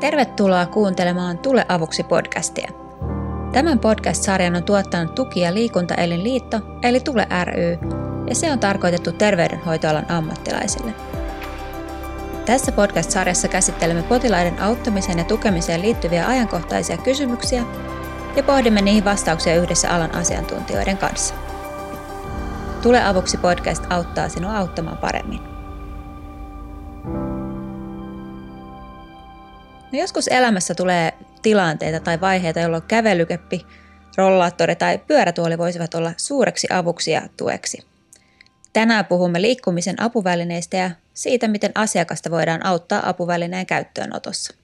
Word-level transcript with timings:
Tervetuloa 0.00 0.66
kuuntelemaan 0.66 1.38
Tule 1.38 1.66
avuksi 1.68 2.02
podcastia. 2.02 2.70
Tämän 3.52 3.78
podcast-sarjan 3.78 4.56
on 4.56 4.62
tuottanut 4.62 5.14
Tuki- 5.14 5.40
ja 5.40 5.54
liikuntaelinliitto, 5.54 6.60
eli 6.82 7.00
Tule 7.00 7.26
ry, 7.44 7.78
ja 8.28 8.34
se 8.34 8.52
on 8.52 8.58
tarkoitettu 8.58 9.12
terveydenhoitoalan 9.12 10.10
ammattilaisille. 10.10 10.94
Tässä 12.44 12.72
podcast-sarjassa 12.72 13.48
käsittelemme 13.48 14.02
potilaiden 14.02 14.62
auttamiseen 14.62 15.18
ja 15.18 15.24
tukemiseen 15.24 15.82
liittyviä 15.82 16.26
ajankohtaisia 16.26 16.96
kysymyksiä 16.96 17.64
ja 18.36 18.42
pohdimme 18.42 18.82
niihin 18.82 19.04
vastauksia 19.04 19.56
yhdessä 19.56 19.90
alan 19.90 20.14
asiantuntijoiden 20.14 20.98
kanssa. 20.98 21.34
Tule 22.82 23.04
avuksi 23.04 23.36
podcast 23.36 23.84
auttaa 23.90 24.28
sinua 24.28 24.56
auttamaan 24.58 24.98
paremmin. 24.98 25.57
No 29.92 29.98
joskus 29.98 30.28
elämässä 30.28 30.74
tulee 30.74 31.12
tilanteita 31.42 32.00
tai 32.00 32.20
vaiheita, 32.20 32.60
jolloin 32.60 32.82
kävelykeppi, 32.82 33.66
rollaattori 34.16 34.76
tai 34.76 34.98
pyörätuoli 34.98 35.58
voisivat 35.58 35.94
olla 35.94 36.12
suureksi 36.16 36.66
avuksi 36.70 37.10
ja 37.10 37.22
tueksi. 37.36 37.78
Tänään 38.72 39.04
puhumme 39.04 39.42
liikkumisen 39.42 40.02
apuvälineistä 40.02 40.76
ja 40.76 40.90
siitä, 41.14 41.48
miten 41.48 41.72
asiakasta 41.74 42.30
voidaan 42.30 42.66
auttaa 42.66 43.08
apuvälineen 43.08 43.66
käyttöönotossa. 43.66 44.54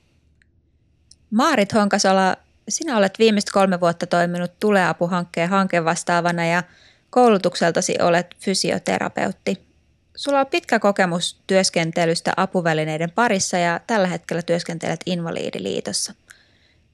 Maarit 1.31 1.75
Honkasola, 1.75 2.37
sinä 2.69 2.97
olet 2.97 3.19
viimeiset 3.19 3.51
kolme 3.51 3.81
vuotta 3.81 4.07
toiminut 4.07 4.53
Tuleapu-hankkeen 4.61 5.49
hankevastaavana 5.49 6.47
ja 6.47 6.63
koulutukseltasi 7.11 7.95
olet 8.03 8.27
fysioterapeutti. 8.41 9.74
Sulla 10.17 10.41
on 10.41 10.47
pitkä 10.47 10.79
kokemus 10.79 11.43
työskentelystä 11.47 12.33
apuvälineiden 12.37 13.11
parissa 13.11 13.59
ja 13.59 13.81
tällä 13.87 14.07
hetkellä 14.07 14.43
työskentelet 14.43 15.01
Invalidiliitossa. 15.07 16.15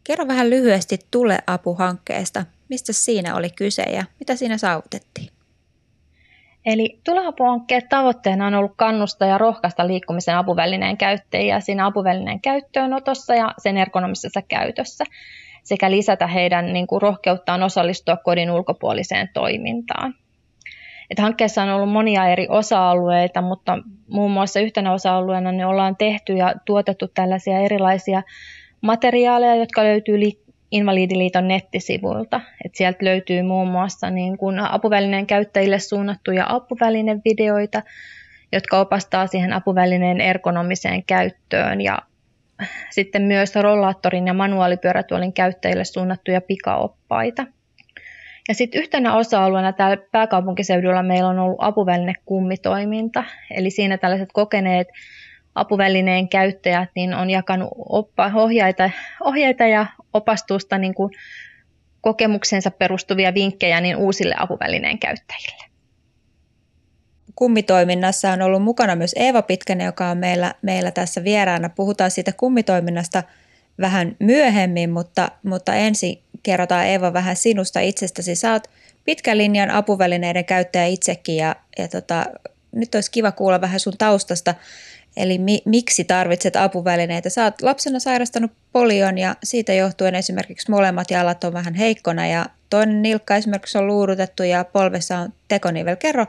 Kerro 0.05 0.29
vähän 0.29 0.51
lyhyesti 0.51 0.99
Tule 1.11 1.39
apuhankkeesta. 1.47 2.45
Mistä 2.69 2.93
siinä 2.93 3.35
oli 3.37 3.51
kyse 3.51 3.83
ja 3.83 4.05
mitä 4.21 4.37
siinä 4.37 4.59
saavutettiin? 4.59 5.29
Eli 6.67 7.01
Tuleapu-hankkeen 7.05 7.89
tavoitteena 7.89 8.47
on 8.47 8.55
ollut 8.55 8.73
kannustaa 8.77 9.29
ja 9.29 9.39
rohkaista 9.39 9.87
liikkumisen 9.87 10.37
apuvälineen 10.37 10.97
käyttäjiä 10.97 11.61
siinä 11.61 11.87
apuvälineen 11.87 12.41
käyttöönotossa 12.41 13.35
ja 13.35 13.55
sen 13.59 13.77
ergonomisessa 13.77 14.43
käytössä 14.43 15.05
sekä 15.63 15.91
lisätä 15.91 16.27
heidän 16.27 16.73
niin 16.73 16.87
kuin, 16.87 17.03
rohkeuttaan 17.03 17.63
osallistua 17.63 18.17
kodin 18.17 18.51
ulkopuoliseen 18.51 19.31
toimintaan. 19.35 20.15
Että 21.11 21.23
hankkeessa 21.23 21.63
on 21.63 21.69
ollut 21.69 21.93
monia 21.93 22.29
eri 22.29 22.47
osa-alueita, 22.49 23.43
mutta 23.43 23.79
muun 24.09 24.31
muassa 24.31 24.61
yhtenä 24.61 24.93
osa-alueena 24.93 25.53
ne 25.53 25.67
ollaan 25.67 25.97
tehty 25.97 26.33
ja 26.33 26.55
tuotettu 26.65 27.09
tällaisia 27.09 27.59
erilaisia 27.59 28.23
materiaaleja, 28.81 29.55
jotka 29.55 29.85
löytyy 29.85 30.17
Invalidiliiton 30.71 31.49
nettisivuilta. 31.49 32.41
Et 32.65 32.75
sieltä 32.75 33.05
löytyy 33.05 33.43
muun 33.43 33.69
muassa 33.69 34.11
niin 34.11 34.39
kun 34.39 34.59
apuvälineen 34.59 35.27
käyttäjille 35.27 35.79
suunnattuja 35.79 36.47
apuvälinevideoita, 36.49 37.83
jotka 38.53 38.81
opastaa 38.81 39.27
siihen 39.27 39.53
apuvälineen 39.53 40.21
ergonomiseen 40.21 41.05
käyttöön 41.05 41.81
ja 41.81 41.99
sitten 42.91 43.23
myös 43.23 43.55
rollaattorin 43.55 44.27
ja 44.27 44.35
manuaalipyörätuolin 44.35 45.33
käyttäjille 45.33 45.85
suunnattuja 45.85 46.41
pikaoppaita. 46.41 47.47
Ja 48.51 48.55
sitten 48.55 48.81
yhtenä 48.81 49.17
osa-alueena 49.17 49.73
täällä 49.73 49.97
pääkaupunkiseudulla 50.13 51.03
meillä 51.03 51.29
on 51.29 51.39
ollut 51.39 51.59
apuvälinekummitoiminta, 51.61 53.25
eli 53.51 53.71
siinä 53.71 53.99
tällaiset 53.99 54.29
kokeneet 54.33 54.89
apuvälineen 55.55 56.29
käyttäjät 56.29 56.89
niin 56.95 57.15
on 57.15 57.31
jakanut 57.31 57.69
oppa, 57.89 58.31
ohjaita, 58.35 58.91
ohjeita 59.21 59.67
ja 59.67 59.87
opastusta 60.13 60.79
niin 60.79 60.95
kuin 60.95 61.13
kokemuksensa 62.01 62.71
perustuvia 62.71 63.35
vinkkejä 63.35 63.81
niin 63.81 63.97
uusille 63.97 64.35
apuvälineen 64.39 64.99
käyttäjille. 64.99 65.65
Kummitoiminnassa 67.35 68.31
on 68.33 68.43
ollut 68.43 68.63
mukana 68.63 68.97
myös 68.97 69.15
Eeva 69.17 69.43
Pitkänen, 69.43 69.85
joka 69.85 70.07
on 70.07 70.19
meillä, 70.19 70.55
meillä 70.63 70.91
tässä 70.91 71.25
vieraana. 71.25 71.69
Puhutaan 71.69 72.11
siitä 72.11 72.33
kummitoiminnasta 72.33 73.23
vähän 73.81 74.17
myöhemmin, 74.19 74.91
mutta, 74.91 75.29
mutta 75.43 75.75
ensin 75.75 76.23
kerrotaan 76.43 76.87
Eeva 76.87 77.13
vähän 77.13 77.37
sinusta 77.37 77.81
itsestäsi. 77.81 78.35
Sä 78.35 78.53
oot 78.53 78.71
pitkän 79.05 79.39
linjan 79.39 79.71
apuvälineiden 79.71 80.45
käyttäjä 80.45 80.87
itsekin 80.87 81.37
ja, 81.37 81.57
ja 81.79 81.89
tota, 81.89 82.25
nyt 82.73 82.95
olisi 82.95 83.11
kiva 83.11 83.33
kuulla 83.33 83.61
vähän 83.61 83.81
sun 83.81 83.99
taustasta. 83.99 84.55
Eli 85.17 85.39
mi, 85.39 85.63
miksi 85.65 86.05
tarvitset 86.05 86.57
apuvälineitä? 86.57 87.31
Sä 87.31 87.45
oot 87.45 87.63
lapsena 87.63 87.99
sairastanut 87.99 88.53
polion 88.73 89.19
ja 89.19 89.37
siitä 89.45 89.73
johtuen 89.73 90.15
esimerkiksi 90.15 90.71
molemmat 90.71 91.11
jalat 91.11 91.45
on 91.45 91.53
vähän 91.53 91.75
heikkona 91.75 92.27
ja 92.27 92.47
toinen 92.71 93.03
nilkka 93.03 93.37
esimerkiksi 93.37 93.79
on 93.79 93.87
luurutettu 93.87 94.43
ja 94.43 94.65
polvessa 94.65 95.19
on 95.19 95.33
tekonivel. 95.49 95.97
Kerro, 95.97 96.27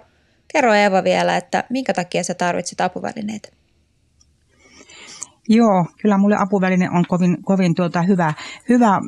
kerro 0.54 0.74
Eeva 0.74 1.04
vielä, 1.04 1.38
että 1.38 1.64
minkä 1.70 1.94
takia 1.94 2.24
sä 2.24 2.34
tarvitset 2.34 2.82
apuvälineitä? 2.82 3.50
Joo, 5.50 5.86
kyllä 6.02 6.18
mulle 6.18 6.36
apuväline 6.40 6.90
on 6.90 7.06
kovin, 7.08 7.44
kovin 7.44 7.76
tuota 7.76 8.02
hyvä, 8.02 8.34
hyvä 8.70 9.02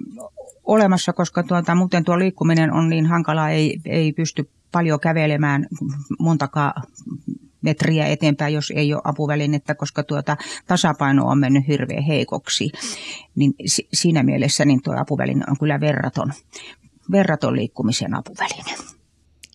olemassa, 0.64 1.14
koska 1.14 1.44
tuota, 1.44 1.76
muuten 1.76 2.04
tuo 2.04 2.20
liikkuminen 2.20 2.74
on 2.74 2.90
niin 2.90 3.06
hankalaa, 3.06 3.50
ei, 3.50 3.80
ei 3.86 4.14
pysty 4.14 4.50
paljon 4.72 5.00
kävelemään 5.00 5.68
montakaan 6.20 6.84
metriä 7.62 8.08
eteenpäin, 8.08 8.54
jos 8.54 8.74
ei 8.76 8.94
ole 8.94 9.02
apuvälinettä, 9.06 9.76
koska 9.76 10.04
tuota 10.04 10.38
tasapaino 10.68 11.28
on 11.28 11.40
mennyt 11.40 11.68
hirveän 11.68 12.04
heikoksi. 12.04 12.72
Niin 13.36 13.54
siinä 13.94 14.24
mielessä 14.24 14.66
niin 14.66 14.82
tuo 14.82 14.96
apuväline 14.98 15.46
on 15.50 15.58
kyllä 15.60 15.80
verraton, 15.80 16.34
verraton 17.12 17.56
liikkumisen 17.56 18.16
apuväline. 18.16 18.78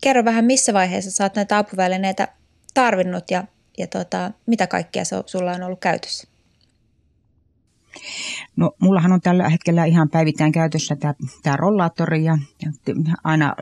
Kerro 0.00 0.24
vähän, 0.24 0.44
missä 0.44 0.72
vaiheessa 0.72 1.10
saat 1.10 1.36
näitä 1.36 1.58
apuvälineitä 1.58 2.28
tarvinnut 2.74 3.30
ja, 3.30 3.44
ja 3.78 3.86
tota, 3.86 4.30
mitä 4.46 4.66
kaikkea 4.66 5.02
sulla 5.26 5.52
on 5.52 5.62
ollut 5.62 5.80
käytössä? 5.80 6.28
No 8.56 8.70
mullahan 8.82 9.12
on 9.12 9.20
tällä 9.20 9.48
hetkellä 9.48 9.84
ihan 9.84 10.08
päivittäin 10.08 10.52
käytössä 10.52 10.96
tämä, 10.96 11.14
tämä 11.42 11.56
rollaattori 11.56 12.24
ja, 12.24 12.38
aina 13.24 13.54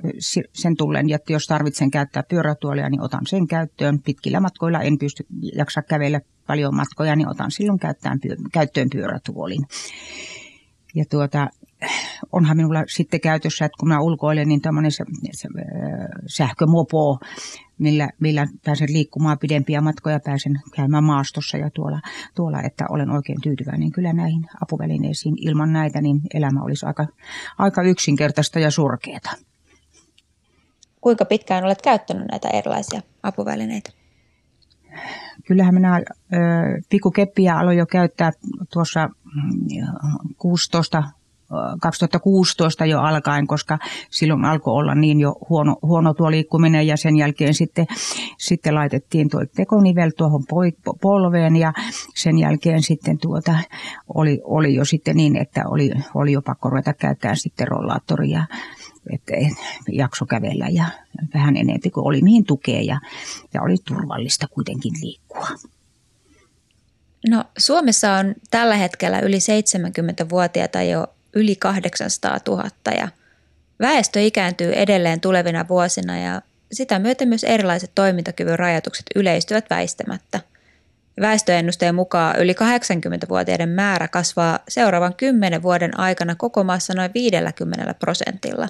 sen 0.52 0.76
tullen, 0.76 1.10
että 1.10 1.32
jos 1.32 1.46
tarvitsen 1.46 1.90
käyttää 1.90 2.22
pyörätuolia, 2.22 2.90
niin 2.90 3.00
otan 3.00 3.26
sen 3.26 3.46
käyttöön. 3.46 4.02
Pitkillä 4.02 4.40
matkoilla 4.40 4.80
en 4.80 4.98
pysty 4.98 5.26
jaksa 5.56 5.82
kävellä 5.82 6.20
paljon 6.46 6.74
matkoja, 6.74 7.16
niin 7.16 7.28
otan 7.28 7.50
silloin 7.50 7.78
käyttöön 8.52 8.90
pyörätuolin. 8.90 9.66
Ja 10.94 11.04
tuota, 11.10 11.48
onhan 12.32 12.56
minulla 12.56 12.84
sitten 12.88 13.20
käytössä, 13.20 13.64
että 13.64 13.76
kun 13.80 13.88
mä 13.88 14.00
ulkoilen, 14.00 14.48
niin 14.48 14.60
tämmöinen 14.60 14.90
sähkömopo, 16.26 17.18
millä, 17.78 18.08
millä 18.20 18.46
pääsen 18.64 18.88
liikkumaan 18.92 19.38
pidempiä 19.38 19.80
matkoja, 19.80 20.20
pääsen 20.24 20.60
käymään 20.74 21.04
maastossa 21.04 21.56
ja 21.56 21.70
tuolla, 21.70 22.00
tuolla, 22.34 22.62
että 22.62 22.84
olen 22.90 23.10
oikein 23.10 23.40
tyytyväinen 23.40 23.92
kyllä 23.92 24.12
näihin 24.12 24.46
apuvälineisiin. 24.62 25.34
Ilman 25.40 25.72
näitä 25.72 26.00
niin 26.00 26.20
elämä 26.34 26.62
olisi 26.62 26.86
aika, 26.86 27.06
aika 27.58 27.82
yksinkertaista 27.82 28.58
ja 28.58 28.70
surkeata. 28.70 29.30
Kuinka 31.00 31.24
pitkään 31.24 31.64
olet 31.64 31.82
käyttänyt 31.82 32.28
näitä 32.30 32.48
erilaisia 32.48 33.00
apuvälineitä? 33.22 33.90
Kyllähän 35.46 35.74
minä 35.74 36.02
pikukeppiä 36.88 37.58
aloin 37.58 37.78
jo 37.78 37.86
käyttää 37.86 38.32
tuossa 38.72 39.10
16 40.38 41.00
mm, 41.00 41.06
2016 41.82 42.86
jo 42.86 43.00
alkaen, 43.00 43.46
koska 43.46 43.78
silloin 44.10 44.44
alkoi 44.44 44.74
olla 44.74 44.94
niin 44.94 45.20
jo 45.20 45.36
huono, 45.50 45.76
huono 45.82 46.14
tuo 46.14 46.30
liikkuminen 46.30 46.86
ja 46.86 46.96
sen 46.96 47.16
jälkeen 47.16 47.54
sitten, 47.54 47.86
sitten 48.38 48.74
laitettiin 48.74 49.30
tuo 49.30 49.40
tekonivel 49.56 50.10
tuohon 50.16 50.44
polveen 51.00 51.56
ja 51.56 51.72
sen 52.14 52.38
jälkeen 52.38 52.82
sitten 52.82 53.18
tuota, 53.18 53.58
oli, 54.14 54.40
oli 54.44 54.74
jo 54.74 54.84
sitten 54.84 55.16
niin, 55.16 55.36
että 55.36 55.62
oli, 55.68 55.90
oli 56.14 56.32
jo 56.32 56.42
pakko 56.42 56.70
ruveta 56.70 56.94
käyttämään 56.94 57.36
sitten 57.36 57.68
rollaattoria 57.68 58.46
että 59.12 59.32
jakso 59.92 60.26
kävellä 60.26 60.68
ja 60.68 60.84
vähän 61.34 61.56
enemmän 61.56 61.92
kuin 61.94 62.06
oli 62.06 62.22
mihin 62.22 62.44
tukea 62.44 62.80
ja, 62.80 63.00
ja 63.54 63.62
oli 63.62 63.76
turvallista 63.84 64.48
kuitenkin 64.48 64.92
liikkua. 65.02 65.48
No 67.30 67.44
Suomessa 67.58 68.12
on 68.12 68.34
tällä 68.50 68.76
hetkellä 68.76 69.20
yli 69.20 69.38
70-vuotiaita 69.38 70.82
jo 70.82 71.06
yli 71.36 71.56
800 71.56 72.38
000 72.48 72.70
ja 72.98 73.08
väestö 73.80 74.20
ikääntyy 74.20 74.72
edelleen 74.72 75.20
tulevina 75.20 75.68
vuosina 75.68 76.18
ja 76.18 76.42
sitä 76.72 76.98
myöten 76.98 77.28
myös 77.28 77.44
erilaiset 77.44 77.90
toimintakyvyn 77.94 78.58
rajoitukset 78.58 79.06
yleistyvät 79.14 79.64
väistämättä. 79.70 80.40
Väestöennusteen 81.20 81.94
mukaan 81.94 82.38
yli 82.38 82.52
80-vuotiaiden 82.52 83.68
määrä 83.68 84.08
kasvaa 84.08 84.58
seuraavan 84.68 85.14
10 85.14 85.62
vuoden 85.62 86.00
aikana 86.00 86.34
koko 86.34 86.64
maassa 86.64 86.94
noin 86.94 87.10
50 87.14 87.94
prosentilla. 87.94 88.68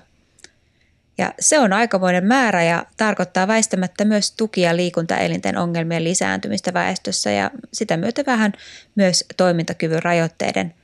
Ja 1.18 1.32
se 1.40 1.58
on 1.58 1.72
aikamoinen 1.72 2.24
määrä 2.24 2.64
ja 2.64 2.86
tarkoittaa 2.96 3.48
väistämättä 3.48 4.04
myös 4.04 4.32
tuki- 4.32 4.60
ja 4.60 4.76
liikuntaelinten 4.76 5.58
ongelmien 5.58 6.04
lisääntymistä 6.04 6.74
väestössä 6.74 7.30
ja 7.30 7.50
sitä 7.72 7.96
myötä 7.96 8.22
vähän 8.26 8.52
myös 8.94 9.24
toimintakyvyn 9.36 10.02
rajoitteiden 10.02 10.74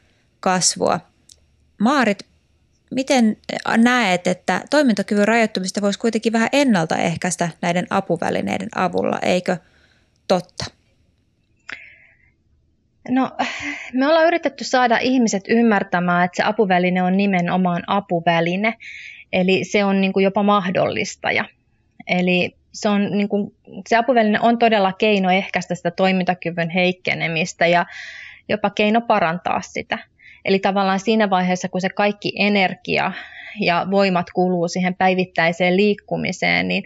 kasvua. 0.41 1.12
Maarit, 1.81 2.27
miten 2.91 3.37
näet, 3.77 4.27
että 4.27 4.63
toimintakyvyn 4.71 5.29
rajoittumista 5.29 5.83
voisi 5.83 5.99
kuitenkin 5.99 6.33
vähän 6.33 6.49
ennaltaehkäistä 6.53 7.49
näiden 7.61 7.87
apuvälineiden 7.91 8.69
avulla, 8.75 9.19
eikö 9.23 9.57
totta? 10.29 10.65
No, 13.09 13.31
me 13.93 14.07
ollaan 14.07 14.27
yritetty 14.27 14.65
saada 14.65 14.99
ihmiset 14.99 15.45
ymmärtämään, 15.49 16.25
että 16.25 16.37
se 16.37 16.43
apuväline 16.43 17.03
on 17.03 17.17
nimenomaan 17.17 17.83
apuväline, 17.87 18.75
eli 19.33 19.65
se 19.65 19.85
on 19.85 20.01
niin 20.01 20.13
kuin 20.13 20.25
jopa 20.25 20.43
mahdollistaja. 20.43 21.45
Eli 22.07 22.57
se, 22.73 22.89
on, 22.89 23.11
niin 23.11 23.29
kuin, 23.29 23.55
se 23.89 23.97
apuväline 23.97 24.41
on 24.41 24.59
todella 24.59 24.93
keino 24.93 25.31
ehkäistä 25.31 25.75
sitä 25.75 25.91
toimintakyvyn 25.91 26.71
heikkenemistä 26.71 27.67
ja 27.67 27.87
jopa 28.49 28.71
keino 28.71 29.01
parantaa 29.01 29.61
sitä. 29.61 29.99
Eli 30.45 30.59
tavallaan 30.59 31.01
siinä 31.01 31.31
vaiheessa, 31.31 31.69
kun 31.69 31.81
se 31.81 31.89
kaikki 31.89 32.33
energia 32.37 33.13
ja 33.61 33.87
voimat 33.91 34.27
kuluu 34.35 34.69
siihen 34.69 34.95
päivittäiseen 34.95 35.77
liikkumiseen, 35.77 36.69
niin 36.69 36.85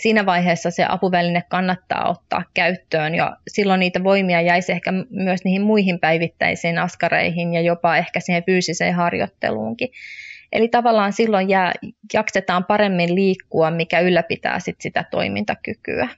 siinä 0.00 0.26
vaiheessa 0.26 0.70
se 0.70 0.84
apuväline 0.88 1.42
kannattaa 1.48 2.10
ottaa 2.10 2.44
käyttöön 2.54 3.14
ja 3.14 3.36
silloin 3.48 3.80
niitä 3.80 4.04
voimia 4.04 4.40
jäisi 4.40 4.72
ehkä 4.72 4.92
myös 5.10 5.44
niihin 5.44 5.62
muihin 5.62 6.00
päivittäisiin 6.00 6.78
askareihin 6.78 7.54
ja 7.54 7.60
jopa 7.60 7.96
ehkä 7.96 8.20
siihen 8.20 8.44
fyysiseen 8.44 8.94
harjoitteluunkin. 8.94 9.88
Eli 10.52 10.68
tavallaan 10.68 11.12
silloin 11.12 11.48
jää, 11.48 11.72
jaksetaan 12.14 12.64
paremmin 12.64 13.14
liikkua, 13.14 13.70
mikä 13.70 14.00
ylläpitää 14.00 14.60
sit 14.60 14.76
sitä 14.80 15.04
toimintakykyä. 15.10 16.08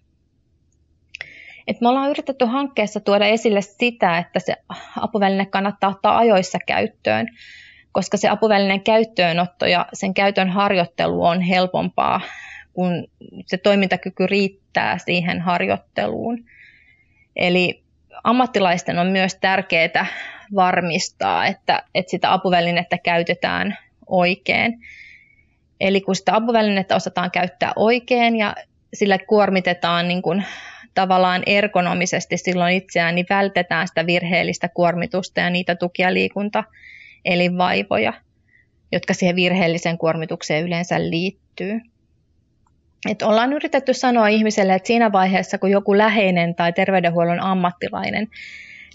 Et 1.71 1.81
me 1.81 1.89
ollaan 1.89 2.11
yritetty 2.11 2.45
hankkeessa 2.45 3.01
tuoda 3.01 3.27
esille 3.27 3.61
sitä, 3.61 4.19
että 4.19 4.41
se 4.41 4.57
apuväline 5.01 5.47
kannattaa 5.47 5.91
ottaa 5.91 6.19
ajoissa 6.19 6.59
käyttöön, 6.67 7.27
koska 7.93 8.17
se 8.17 8.29
apuvälineen 8.29 8.81
käyttöönotto 8.81 9.67
ja 9.67 9.87
sen 9.93 10.15
käytön 10.15 10.51
harjoittelu 10.51 11.25
on 11.25 11.41
helpompaa, 11.41 12.21
kun 12.73 13.05
se 13.47 13.57
toimintakyky 13.57 14.27
riittää 14.27 14.99
siihen 14.99 15.41
harjoitteluun. 15.41 16.45
Eli 17.37 17.83
ammattilaisten 18.25 18.99
on 18.99 19.07
myös 19.07 19.35
tärkeää 19.35 20.07
varmistaa, 20.55 21.47
että, 21.47 21.83
että 21.95 22.11
sitä 22.11 22.33
apuvälinettä 22.33 22.99
käytetään 22.99 23.79
oikein. 24.07 24.81
Eli 25.81 26.01
kun 26.01 26.17
sitä 26.17 26.37
apuvälinettä 26.37 26.97
osataan 26.97 27.31
käyttää 27.31 27.73
oikein 27.77 28.37
ja 28.37 28.55
sillä 28.95 29.19
kuormitetaan 29.19 30.09
niin 30.09 30.23
kuin 30.23 30.45
tavallaan 30.95 31.43
ergonomisesti 31.47 32.37
silloin 32.37 32.75
itseään, 32.75 33.15
niin 33.15 33.27
vältetään 33.31 33.89
sitä 33.89 34.07
virheellistä 34.07 34.69
kuormitusta 34.69 35.41
ja 35.41 35.51
niitä 35.51 35.75
tukia 35.77 36.15
liikunta 36.15 36.65
elinvaivoja, 37.25 38.13
jotka 38.93 39.15
siihen 39.15 39.37
virheelliseen 39.37 39.99
kuormitukseen 39.99 40.65
yleensä 40.65 41.11
liittyy. 41.11 41.81
Et 43.11 43.23
ollaan 43.23 43.53
yritetty 43.53 43.95
sanoa 43.95 44.29
ihmiselle, 44.29 44.75
että 44.75 44.87
siinä 44.87 45.13
vaiheessa, 45.13 45.59
kun 45.59 45.71
joku 45.71 45.99
läheinen 45.99 46.55
tai 46.55 46.73
terveydenhuollon 46.73 47.41
ammattilainen 47.41 48.29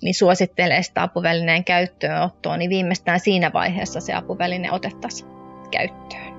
niin 0.02 0.16
suosittelee 0.16 0.84
sitä 0.84 1.04
apuvälineen 1.04 1.64
käyttöönottoa, 1.64 2.58
niin 2.58 2.70
viimeistään 2.70 3.20
siinä 3.20 3.54
vaiheessa 3.54 4.00
se 4.00 4.14
apuväline 4.14 4.72
otettaisiin 4.72 5.30
käyttöön. 5.72 6.35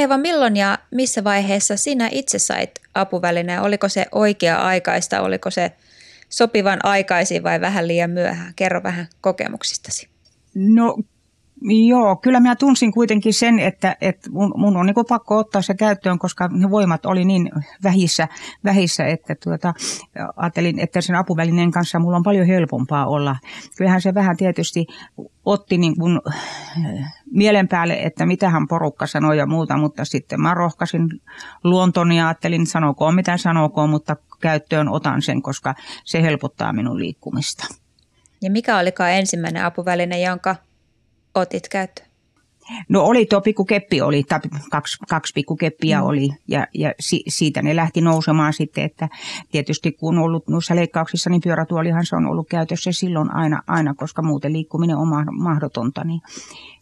Eeva, 0.00 0.18
milloin 0.18 0.56
ja 0.56 0.78
missä 0.90 1.24
vaiheessa 1.24 1.76
sinä 1.76 2.08
itse 2.12 2.38
sait 2.38 2.70
apuvälineen? 2.94 3.62
Oliko 3.62 3.88
se 3.88 4.06
oikea-aikaista, 4.12 5.20
oliko 5.20 5.50
se 5.50 5.72
sopivan 6.28 6.78
aikaisin 6.82 7.42
vai 7.42 7.60
vähän 7.60 7.88
liian 7.88 8.10
myöhään? 8.10 8.52
Kerro 8.56 8.82
vähän 8.82 9.08
kokemuksistasi. 9.20 10.08
No 10.54 10.96
Joo, 11.62 12.16
kyllä 12.16 12.40
minä 12.40 12.56
tunsin 12.56 12.92
kuitenkin 12.92 13.34
sen, 13.34 13.58
että, 13.58 13.96
että 14.00 14.30
mun, 14.30 14.52
mun 14.56 14.76
on 14.76 14.86
niin 14.86 14.94
pakko 15.08 15.38
ottaa 15.38 15.62
se 15.62 15.74
käyttöön, 15.74 16.18
koska 16.18 16.48
ne 16.48 16.70
voimat 16.70 17.06
oli 17.06 17.24
niin 17.24 17.50
vähissä, 17.84 18.28
vähissä 18.64 19.06
että 19.06 19.34
tuota, 19.44 19.74
ajattelin, 20.36 20.78
että 20.78 21.00
sen 21.00 21.16
apuvälineen 21.16 21.70
kanssa 21.70 21.98
mulla 21.98 22.16
on 22.16 22.22
paljon 22.22 22.46
helpompaa 22.46 23.06
olla. 23.06 23.36
Kyllähän 23.76 24.00
se 24.00 24.14
vähän 24.14 24.36
tietysti 24.36 24.86
otti 25.44 25.78
niin 25.78 25.96
kuin 25.96 26.20
mielen 27.30 27.68
päälle, 27.68 27.94
että 28.02 28.26
mitähän 28.26 28.68
porukka 28.68 29.06
sanoi 29.06 29.38
ja 29.38 29.46
muuta, 29.46 29.76
mutta 29.76 30.04
sitten 30.04 30.40
mä 30.40 30.54
rohkasin 30.54 31.08
luontoni 31.64 32.18
ja 32.18 32.26
ajattelin, 32.26 32.66
sanokoon 32.66 33.14
mitä 33.14 33.36
sanokoon, 33.36 33.90
mutta 33.90 34.16
käyttöön 34.40 34.88
otan 34.88 35.22
sen, 35.22 35.42
koska 35.42 35.74
se 36.04 36.22
helpottaa 36.22 36.72
minun 36.72 36.98
liikkumista. 36.98 37.66
Ja 38.42 38.50
mikä 38.50 38.78
olikaan 38.78 39.12
ensimmäinen 39.12 39.64
apuväline, 39.64 40.20
jonka 40.20 40.56
otit 41.34 41.68
käyttöön? 41.68 42.10
No 42.88 43.02
oli 43.02 43.26
tuo 43.26 43.40
pikkukeppi, 43.40 44.00
oli, 44.00 44.24
kaksi, 44.70 44.98
kaksi 45.08 45.32
pikkukeppiä 45.34 46.00
mm. 46.00 46.06
oli 46.06 46.28
ja, 46.48 46.66
ja 46.74 46.94
si, 47.00 47.22
siitä 47.28 47.62
ne 47.62 47.76
lähti 47.76 48.00
nousemaan 48.00 48.52
sitten, 48.52 48.84
että 48.84 49.08
tietysti 49.50 49.92
kun 49.92 50.18
on 50.18 50.24
ollut 50.24 50.48
noissa 50.48 50.76
leikkauksissa, 50.76 51.30
niin 51.30 51.40
pyörätuolihan 51.40 52.06
se 52.06 52.16
on 52.16 52.26
ollut 52.26 52.48
käytössä 52.48 52.92
silloin 52.92 53.34
aina, 53.34 53.62
aina 53.66 53.94
koska 53.94 54.22
muuten 54.22 54.52
liikkuminen 54.52 54.96
on 54.96 55.08
mahdotonta. 55.32 56.04
Niin, 56.04 56.20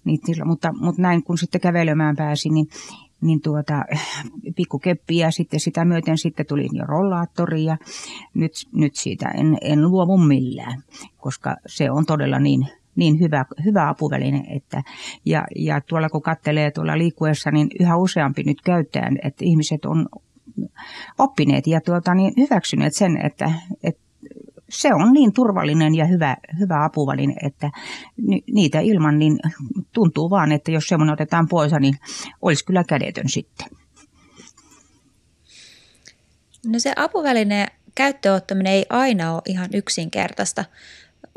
niin, 0.04 0.20
mutta, 0.44 0.72
mutta 0.80 1.02
näin 1.02 1.22
kun 1.22 1.38
sitten 1.38 1.60
kävelemään 1.60 2.16
pääsi, 2.16 2.48
niin, 2.48 2.68
niin 3.20 3.40
tuota, 3.40 3.84
pikkukeppi 4.56 5.16
ja 5.16 5.30
sitten 5.30 5.60
sitä 5.60 5.84
myöten 5.84 6.18
sitten 6.18 6.46
tuli 6.46 6.68
jo 6.72 6.84
rollaattori 6.84 7.64
ja 7.64 7.76
nyt, 8.34 8.52
nyt 8.72 8.96
siitä 8.96 9.28
en, 9.28 9.58
en 9.60 9.90
luovu 9.90 10.18
millään, 10.18 10.82
koska 11.16 11.56
se 11.66 11.90
on 11.90 12.06
todella 12.06 12.38
niin, 12.38 12.68
niin 12.98 13.20
hyvä, 13.20 13.44
hyvä 13.64 13.88
apuväline. 13.88 14.44
Että, 14.48 14.82
ja, 15.24 15.44
ja 15.56 15.80
tuolla 15.80 16.08
kun 16.08 16.22
katselee 16.22 16.70
tuolla 16.70 16.98
liikkuessa, 16.98 17.50
niin 17.50 17.68
yhä 17.80 17.96
useampi 17.96 18.42
nyt 18.42 18.60
käyttää, 18.60 19.10
että 19.22 19.44
ihmiset 19.44 19.84
on 19.84 20.08
oppineet 21.18 21.66
ja 21.66 21.80
tuota, 21.80 22.14
niin 22.14 22.32
hyväksyneet 22.36 22.94
sen, 22.94 23.26
että, 23.26 23.52
että 23.82 24.08
se 24.68 24.94
on 24.94 25.12
niin 25.12 25.32
turvallinen 25.32 25.94
ja 25.94 26.04
hyvä, 26.04 26.36
hyvä 26.58 26.84
apuväline, 26.84 27.34
että 27.42 27.70
niitä 28.52 28.80
ilman 28.80 29.18
niin 29.18 29.38
tuntuu 29.92 30.30
vaan, 30.30 30.52
että 30.52 30.70
jos 30.70 30.88
semmoinen 30.88 31.12
otetaan 31.12 31.48
pois, 31.48 31.72
niin 31.80 31.94
olisi 32.42 32.64
kyllä 32.64 32.84
kädetön 32.84 33.28
sitten. 33.28 33.66
No 36.66 36.78
se 36.78 36.92
apuvälineen 36.96 37.68
käyttöottaminen 37.94 38.72
ei 38.72 38.86
aina 38.88 39.32
ole 39.32 39.42
ihan 39.46 39.68
yksinkertaista. 39.74 40.64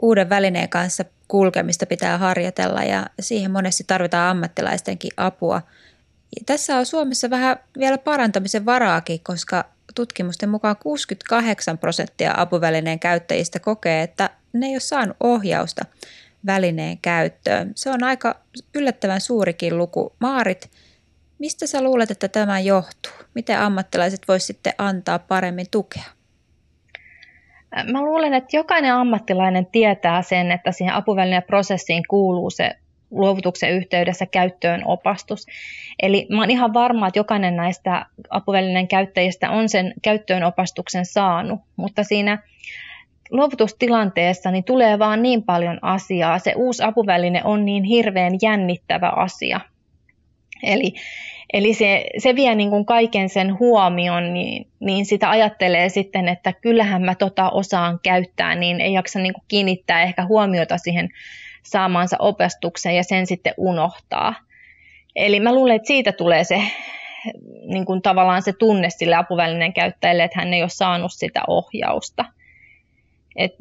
Uuden 0.02 0.30
välineen 0.30 0.70
kanssa 0.70 1.06
kulkemista 1.32 1.86
pitää 1.86 2.18
harjoitella 2.18 2.84
ja 2.84 3.06
siihen 3.20 3.52
monesti 3.52 3.84
tarvitaan 3.88 4.32
ammattilaistenkin 4.32 5.12
apua. 5.18 5.62
Tässä 6.46 6.78
on 6.78 6.86
Suomessa 6.86 7.30
vähän 7.30 7.60
vielä 7.78 7.98
parantamisen 7.98 8.66
varaakin, 8.66 9.20
koska 9.24 9.66
tutkimusten 9.96 10.50
mukaan 10.50 10.76
68 10.78 11.78
prosenttia 11.78 12.34
apuvälineen 12.38 13.00
käyttäjistä 13.00 13.60
kokee, 13.60 14.04
että 14.04 14.30
ne 14.54 14.66
ei 14.66 14.74
ole 14.74 14.80
saanut 14.80 15.18
ohjausta 15.20 15.86
välineen 16.46 16.98
käyttöön. 17.02 17.72
Se 17.76 17.90
on 17.90 18.04
aika 18.04 18.36
yllättävän 18.76 19.22
suurikin 19.22 19.78
luku. 19.78 20.14
Maarit, 20.20 20.72
mistä 21.40 21.68
sä 21.68 21.82
luulet, 21.82 22.12
että 22.12 22.28
tämä 22.28 22.60
johtuu? 22.60 23.14
Miten 23.34 23.60
ammattilaiset 23.60 24.22
voisivat 24.28 24.48
sitten 24.48 24.74
antaa 24.78 25.20
paremmin 25.20 25.68
tukea? 25.72 26.21
Mä 27.92 28.02
luulen, 28.02 28.34
että 28.34 28.58
jokainen 28.58 28.94
ammattilainen 28.94 29.66
tietää 29.66 30.22
sen, 30.22 30.52
että 30.52 30.72
siihen 30.72 30.94
apuvälineen 30.94 31.44
prosessiin 31.44 32.04
kuuluu 32.10 32.50
se 32.50 32.76
luovutuksen 33.12 33.72
yhteydessä 33.72 34.26
käyttöön 34.26 34.82
opastus. 34.86 35.46
Eli 36.02 36.28
mä 36.30 36.42
oon 36.42 36.52
ihan 36.52 36.74
varma, 36.74 37.08
että 37.08 37.20
jokainen 37.20 37.56
näistä 37.56 38.06
apuvälineen 38.30 38.88
käyttäjistä 38.88 39.52
on 39.52 39.70
sen 39.70 39.94
käyttöön 40.02 40.44
opastuksen 40.44 41.06
saanut, 41.06 41.60
mutta 41.76 42.04
siinä 42.04 42.44
luovutustilanteessa 43.32 44.52
niin 44.52 44.64
tulee 44.64 45.00
vaan 45.00 45.22
niin 45.22 45.44
paljon 45.44 45.80
asiaa. 45.82 46.40
Se 46.40 46.54
uusi 46.56 46.84
apuväline 46.84 47.42
on 47.44 47.66
niin 47.66 47.84
hirveän 47.84 48.34
jännittävä 48.42 49.10
asia. 49.10 49.60
Eli, 50.64 50.94
eli 51.54 51.74
se, 51.74 52.06
se 52.18 52.36
vie 52.36 52.56
niin 52.56 52.70
kuin 52.70 52.86
kaiken 52.86 53.30
sen 53.30 53.60
huomion, 53.60 54.34
niin, 54.34 54.68
niin 54.80 55.06
sitä 55.06 55.30
ajattelee 55.30 55.90
sitten, 55.90 56.28
että 56.28 56.54
kyllähän 56.54 57.02
mä 57.02 57.16
tota 57.16 57.50
osaan 57.50 58.00
käyttää, 58.04 58.56
niin 58.56 58.82
ei 58.82 58.94
jaksa 58.94 59.20
niin 59.20 59.34
kuin 59.34 59.44
kiinnittää 59.48 60.02
ehkä 60.02 60.26
huomiota 60.26 60.78
siihen 60.78 61.10
saamaansa 61.64 62.16
opastukseen 62.20 62.96
ja 62.96 63.04
sen 63.04 63.28
sitten 63.28 63.54
unohtaa. 63.58 64.36
Eli 65.16 65.40
mä 65.40 65.56
luulen, 65.56 65.76
että 65.76 65.88
siitä 65.88 66.12
tulee 66.12 66.44
se 66.44 66.62
niin 67.66 67.86
kuin 67.86 68.02
tavallaan 68.02 68.42
se 68.42 68.54
tunne 68.54 68.90
sille 68.90 69.16
apuvälineen 69.16 69.74
käyttäjälle, 69.74 70.24
että 70.24 70.40
hän 70.40 70.54
ei 70.54 70.62
ole 70.62 70.70
saanut 70.70 71.14
sitä 71.14 71.42
ohjausta. 71.48 72.26
Et 73.36 73.56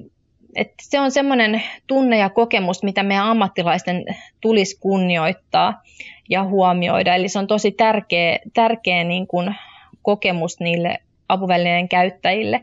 et 0.56 0.72
se 0.82 1.00
on 1.00 1.10
semmoinen 1.10 1.62
tunne 1.86 2.18
ja 2.18 2.30
kokemus, 2.30 2.82
mitä 2.82 3.02
meidän 3.02 3.26
ammattilaisten 3.26 4.04
tulisi 4.40 4.78
kunnioittaa 4.80 5.82
ja 6.28 6.44
huomioida. 6.44 7.14
Eli 7.14 7.28
se 7.28 7.38
on 7.38 7.46
tosi 7.46 7.72
tärkeä, 7.72 8.38
tärkeä 8.54 9.04
niin 9.04 9.26
kuin 9.26 9.54
kokemus 10.02 10.60
niille 10.60 10.98
apuvälineen 11.28 11.88
käyttäjille. 11.88 12.60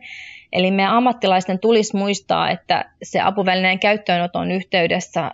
Eli 0.54 0.72
meidän 0.72 0.94
ammattilaisten 0.94 1.60
tulisi 1.60 1.98
muistaa, 1.98 2.50
että 2.50 2.86
se 3.04 3.22
apuvälineen 3.22 3.80
käyttöönoton 3.80 4.52
yhteydessä 4.52 5.32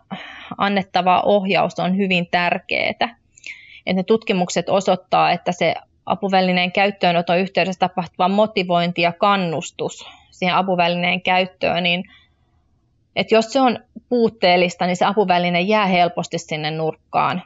annettava 0.57 1.21
ohjaus 1.25 1.79
on 1.79 1.97
hyvin 1.97 2.27
tärkeää. 2.31 2.89
Että 2.89 3.09
ne 3.93 4.03
tutkimukset 4.03 4.69
osoittaa, 4.69 5.31
että 5.31 5.51
se 5.51 5.75
apuvälineen 6.05 6.71
käyttöönoton 6.71 7.39
yhteydessä 7.39 7.79
tapahtuva 7.79 8.27
motivointi 8.27 9.01
ja 9.01 9.11
kannustus 9.11 10.07
siihen 10.31 10.55
apuvälineen 10.55 11.21
käyttöön, 11.21 11.83
niin 11.83 12.03
että 13.15 13.35
jos 13.35 13.45
se 13.45 13.61
on 13.61 13.79
puutteellista, 14.09 14.85
niin 14.85 14.95
se 14.95 15.05
apuväline 15.05 15.61
jää 15.61 15.85
helposti 15.85 16.37
sinne 16.37 16.71
nurkkaan 16.71 17.41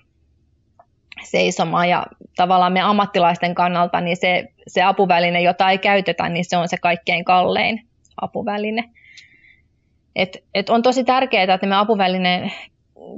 seisomaan. 1.24 1.90
Ja 1.90 2.06
tavallaan 2.36 2.74
me 2.74 2.82
ammattilaisten 2.82 3.56
kannalta 3.56 4.02
niin 4.02 4.18
se, 4.18 4.48
se 4.68 4.84
apuväline, 4.84 5.42
jota 5.42 5.70
ei 5.70 5.78
käytetä, 5.78 6.30
niin 6.30 6.46
se 6.46 6.58
on 6.58 6.70
se 6.70 6.78
kaikkein 6.78 7.26
kallein 7.26 7.88
apuväline. 8.22 8.84
Et, 10.16 10.44
et 10.54 10.70
on 10.70 10.82
tosi 10.82 11.04
tärkeää, 11.04 11.54
että 11.54 11.68
me 11.68 11.76
apuvälineen 11.76 12.52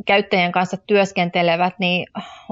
käyttäjien 0.05 0.51
kanssa 0.51 0.77
työskentelevät, 0.77 1.73
niin 1.79 2.07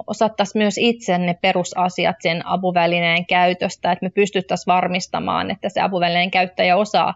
osattaisiin 0.08 0.62
myös 0.62 0.78
itse 0.78 1.18
ne 1.18 1.38
perusasiat 1.42 2.16
sen 2.22 2.46
apuvälineen 2.46 3.26
käytöstä, 3.26 3.92
että 3.92 4.06
me 4.06 4.10
pystyttäisiin 4.10 4.74
varmistamaan, 4.74 5.52
että 5.52 5.70
se 5.70 5.82
apuvälineen 5.82 6.32
käyttäjä 6.32 6.78
osaa, 6.78 7.14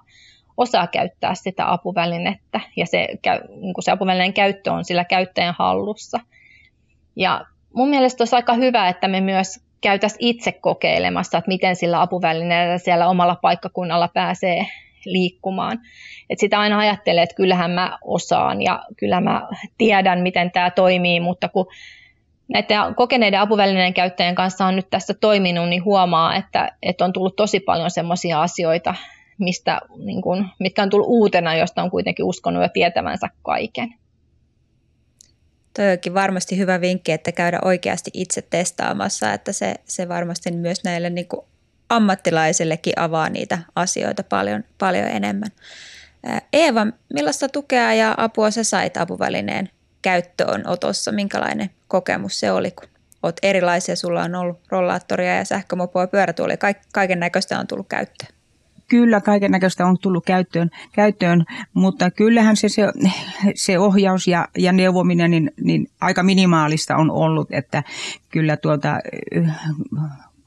osaa 0.58 0.88
käyttää 0.88 1.36
sitä 1.36 1.72
apuvälinettä 1.72 2.60
ja 2.76 2.86
se, 2.86 3.08
niin 3.62 3.74
se 3.80 3.92
apuvälineen 3.92 4.34
käyttö 4.34 4.72
on 4.72 4.86
sillä 4.86 5.06
käyttäjän 5.06 5.56
hallussa. 5.60 6.20
Ja 7.16 7.46
mun 7.74 7.90
mielestä 7.90 8.22
olisi 8.22 8.36
aika 8.36 8.54
hyvä, 8.54 8.90
että 8.90 9.08
me 9.08 9.22
myös 9.22 9.60
käytäisiin 9.82 10.20
itse 10.20 10.52
kokeilemassa, 10.52 11.38
että 11.38 11.48
miten 11.48 11.76
sillä 11.76 12.02
apuvälineellä 12.02 12.78
siellä 12.78 13.08
omalla 13.08 13.36
paikkakunnalla 13.36 14.08
pääsee 14.08 14.66
liikkumaan. 15.06 15.80
Et 16.30 16.40
sitä 16.40 16.60
aina 16.60 16.80
ajattelee, 16.80 17.24
että 17.24 17.36
kyllähän 17.36 17.72
mä 17.72 17.98
osaan 18.04 18.62
ja 18.62 18.84
kyllä 18.98 19.22
mä 19.22 19.48
tiedän, 19.78 20.20
miten 20.20 20.52
tämä 20.52 20.70
toimii, 20.70 21.20
mutta 21.20 21.50
kun 21.50 21.68
näiden 22.48 22.96
kokeneiden 22.96 23.40
apuvälineen 23.40 23.94
käyttäjien 23.94 24.36
kanssa 24.36 24.66
on 24.66 24.76
nyt 24.76 24.90
tässä 24.90 25.14
toiminut, 25.14 25.70
niin 25.70 25.84
huomaa, 25.84 26.36
että, 26.36 26.72
että 26.84 27.06
on 27.06 27.14
tullut 27.14 27.36
tosi 27.36 27.60
paljon 27.60 27.92
sellaisia 27.92 28.42
asioita, 28.42 28.96
mistä, 29.44 29.80
niin 29.98 30.22
kun, 30.22 30.48
mitkä 30.60 30.84
on 30.84 30.90
tullut 30.90 31.08
uutena, 31.10 31.56
josta 31.56 31.84
on 31.84 31.92
kuitenkin 31.92 32.26
uskonut 32.26 32.64
jo 32.64 32.70
tietävänsä 32.70 33.28
kaiken. 33.44 33.94
Toi 35.76 35.92
onkin 35.92 36.14
varmasti 36.14 36.58
hyvä 36.58 36.82
vinkki, 36.82 37.12
että 37.12 37.32
käydä 37.32 37.60
oikeasti 37.66 38.12
itse 38.14 38.42
testaamassa, 38.42 39.34
että 39.34 39.52
se, 39.52 39.76
se 39.86 40.10
varmasti 40.10 40.52
myös 40.52 40.84
näille 40.84 41.10
niin 41.10 41.28
kuin 41.28 41.46
ammattilaisellekin 41.90 43.00
avaa 43.00 43.30
niitä 43.30 43.58
asioita 43.76 44.24
paljon, 44.24 44.64
paljon 44.78 45.08
enemmän. 45.08 45.50
Eeva, 46.54 46.88
millaista 47.14 47.50
tukea 47.50 47.94
ja 47.94 48.16
apua 48.18 48.52
sä 48.52 48.64
sait 48.64 48.98
apuvälineen 48.98 49.70
käyttöönotossa? 50.02 51.12
Minkälainen 51.12 51.70
kokemus 51.88 52.40
se 52.40 52.52
oli, 52.52 52.72
kun 52.72 52.90
oot 53.24 53.36
erilaisia, 53.44 53.96
sulla 53.96 54.24
on 54.24 54.36
ollut 54.36 54.60
rollaattoria 54.70 55.36
ja 55.36 55.46
sähkömopoa 55.46 56.04
ja 56.04 56.08
pyörätuoli, 56.08 56.54
kaiken 56.94 57.20
näköistä 57.20 57.60
on 57.60 57.68
tullut 57.68 57.90
käyttöön? 57.90 58.41
Kyllä, 58.92 59.22
kaiken 59.22 59.52
näköistä 59.52 59.86
on 59.86 59.98
tullut 60.02 60.26
käyttöön, 60.26 60.70
käyttöön, 60.94 61.46
mutta 61.74 62.12
kyllähän 62.12 62.56
se, 62.58 62.70
se, 62.70 62.84
se 63.56 63.80
ohjaus 63.80 64.28
ja, 64.28 64.48
ja 64.58 64.72
neuvominen 64.72 65.32
niin, 65.32 65.52
niin 65.62 65.88
aika 66.02 66.24
minimaalista 66.24 66.96
on 66.96 67.12
ollut, 67.12 67.48
että 67.52 67.84
kyllä 68.30 68.58
tuota, 68.58 69.00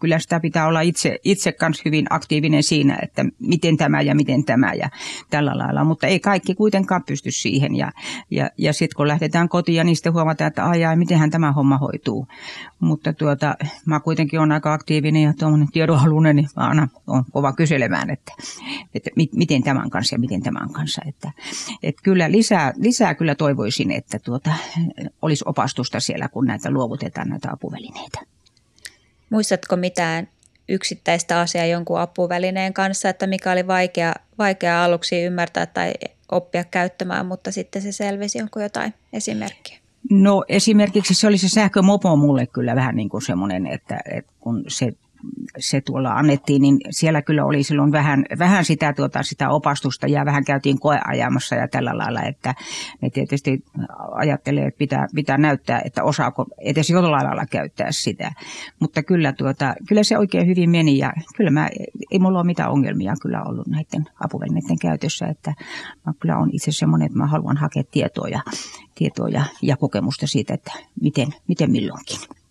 kyllä 0.04 0.18
sitä 0.18 0.40
pitää 0.40 0.66
olla 0.66 0.80
itse, 0.80 1.18
itse 1.24 1.52
kanssa 1.52 1.82
hyvin 1.84 2.06
aktiivinen 2.10 2.62
siinä, 2.62 2.98
että 3.02 3.24
miten 3.38 3.76
tämä 3.76 4.00
ja 4.00 4.14
miten 4.14 4.44
tämä 4.44 4.72
ja 4.72 4.88
tällä 5.30 5.58
lailla. 5.58 5.84
Mutta 5.84 6.06
ei 6.06 6.20
kaikki 6.20 6.54
kuitenkaan 6.54 7.04
pysty 7.06 7.30
siihen. 7.30 7.76
Ja, 7.76 7.92
ja, 8.30 8.50
ja 8.58 8.72
sitten 8.72 8.96
kun 8.96 9.08
lähdetään 9.08 9.48
kotiin, 9.48 9.86
niin 9.86 9.96
sitten 9.96 10.12
huomataan, 10.12 10.48
että 10.48 10.68
ajaa, 10.68 10.96
mitenhän 10.96 11.30
tämä 11.30 11.52
homma 11.52 11.78
hoituu. 11.78 12.26
Mutta 12.80 13.12
tuota, 13.12 13.54
mä 13.86 14.00
kuitenkin 14.00 14.40
olen 14.40 14.52
aika 14.52 14.72
aktiivinen 14.72 15.22
ja 15.22 15.34
tuommoinen 15.38 15.68
tiedonhalunen, 15.72 16.36
niin 16.36 16.48
mä 16.56 16.68
aina 16.68 16.88
on 17.06 17.24
kova 17.32 17.52
kyselemään, 17.52 18.10
että, 18.10 18.32
että 18.94 19.10
miten 19.36 19.62
tämän 19.62 19.90
kanssa 19.90 20.14
ja 20.14 20.18
miten 20.18 20.42
tämän 20.42 20.72
kanssa. 20.72 21.02
Että, 21.08 21.32
että 21.82 22.02
kyllä 22.02 22.32
lisää, 22.32 22.72
lisää 22.76 23.14
kyllä 23.14 23.34
toivoisin, 23.34 23.90
että 23.90 24.18
tuota, 24.18 24.52
olisi 25.22 25.44
opastusta 25.46 26.00
siellä, 26.00 26.28
kun 26.28 26.44
näitä 26.44 26.70
luovutetaan 26.70 27.28
näitä 27.28 27.48
apuvälineitä. 27.52 28.33
Muistatko 29.34 29.76
mitään 29.76 30.28
yksittäistä 30.68 31.40
asiaa 31.40 31.66
jonkun 31.66 32.00
apuvälineen 32.00 32.74
kanssa, 32.74 33.08
että 33.08 33.26
mikä 33.26 33.52
oli 33.52 33.66
vaikea, 33.66 34.14
vaikea 34.38 34.84
aluksi 34.84 35.22
ymmärtää 35.22 35.66
tai 35.66 35.92
oppia 36.32 36.64
käyttämään, 36.64 37.26
mutta 37.26 37.52
sitten 37.52 37.82
se 37.82 37.92
selvisi, 37.92 38.42
onko 38.42 38.60
jotain 38.60 38.94
esimerkkiä? 39.12 39.78
No 40.10 40.44
esimerkiksi 40.48 41.14
se 41.14 41.26
oli 41.26 41.38
se 41.38 41.48
sähkömopo 41.48 42.16
mulle 42.16 42.46
kyllä 42.46 42.76
vähän 42.76 42.96
niin 42.96 43.08
kuin 43.08 43.22
semmoinen, 43.22 43.66
että, 43.66 44.00
että 44.12 44.32
kun 44.40 44.64
se 44.68 44.92
se 45.58 45.80
tuolla 45.80 46.12
annettiin, 46.12 46.62
niin 46.62 46.78
siellä 46.90 47.22
kyllä 47.22 47.44
oli 47.44 47.62
silloin 47.62 47.92
vähän, 47.92 48.24
vähän 48.38 48.64
sitä, 48.64 48.92
tuota, 48.92 49.22
sitä 49.22 49.50
opastusta 49.50 50.06
ja 50.06 50.24
vähän 50.24 50.44
käytiin 50.44 50.80
koeajamassa 50.80 51.54
ja 51.54 51.68
tällä 51.68 51.98
lailla, 51.98 52.22
että 52.22 52.54
ne 53.02 53.10
tietysti 53.10 53.64
ajattelee, 54.12 54.66
että 54.66 54.78
pitää, 54.78 55.06
pitää 55.14 55.38
näyttää, 55.38 55.80
että 55.84 56.04
osaako 56.04 56.46
edes 56.58 56.90
jollain 56.90 57.26
lailla 57.26 57.46
käyttää 57.46 57.92
sitä. 57.92 58.32
Mutta 58.80 59.02
kyllä, 59.02 59.32
tuota, 59.32 59.74
kyllä 59.88 60.02
se 60.02 60.18
oikein 60.18 60.46
hyvin 60.46 60.70
meni 60.70 60.98
ja 60.98 61.12
kyllä 61.36 61.50
mä, 61.50 61.68
ei 62.10 62.18
mulla 62.18 62.38
ole 62.38 62.46
mitään 62.46 62.70
ongelmia 62.70 63.14
kyllä 63.22 63.42
ollut 63.42 63.66
näiden 63.66 64.04
apuvälineiden 64.24 64.78
käytössä, 64.78 65.26
että 65.26 65.54
mä 66.06 66.12
kyllä 66.20 66.36
on 66.36 66.50
itse 66.52 66.72
semmoinen, 66.72 67.06
että 67.06 67.18
mä 67.18 67.26
haluan 67.26 67.56
hakea 67.56 67.82
tietoa 67.90 68.28
ja, 68.28 68.40
tietoa 68.94 69.28
ja, 69.28 69.44
ja 69.62 69.76
kokemusta 69.76 70.26
siitä, 70.26 70.54
että 70.54 70.72
miten, 71.00 71.28
miten 71.48 71.70
milloinkin. 71.70 72.43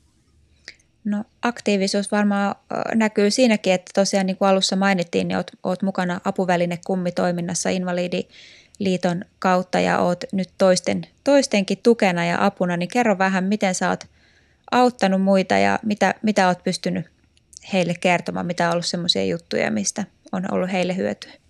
No 1.06 1.24
aktiivisuus 1.42 2.12
varmaan 2.12 2.56
näkyy 2.96 3.32
siinäkin, 3.32 3.74
että 3.74 3.92
tosiaan 3.96 4.26
niin 4.26 4.38
kuin 4.38 4.50
alussa 4.50 4.76
mainittiin, 4.76 5.28
niin 5.28 5.38
oot, 5.38 5.52
oot 5.64 5.82
mukana 5.82 6.22
apuväline 6.26 6.80
kummitoiminnassa 6.86 7.70
Invalidiliiton 7.70 9.26
kautta 9.40 9.80
ja 9.80 10.00
oot 10.00 10.24
nyt 10.32 10.50
toisten, 10.58 11.08
toistenkin 11.24 11.78
tukena 11.84 12.26
ja 12.26 12.46
apuna, 12.46 12.78
niin 12.78 12.90
kerro 12.90 13.18
vähän, 13.18 13.44
miten 13.44 13.76
sä 13.76 13.90
oot 13.90 14.04
auttanut 14.72 15.22
muita 15.22 15.58
ja 15.58 15.80
mitä, 15.84 16.16
mitä 16.22 16.48
oot 16.48 16.64
pystynyt 16.64 17.06
heille 17.74 17.94
kertomaan, 18.00 18.46
mitä 18.46 18.68
on 18.68 18.72
ollut 18.72 18.86
semmoisia 18.86 19.26
juttuja, 19.26 19.72
mistä 19.72 20.06
on 20.32 20.54
ollut 20.54 20.72
heille 20.72 20.96
hyötyä? 20.96 21.43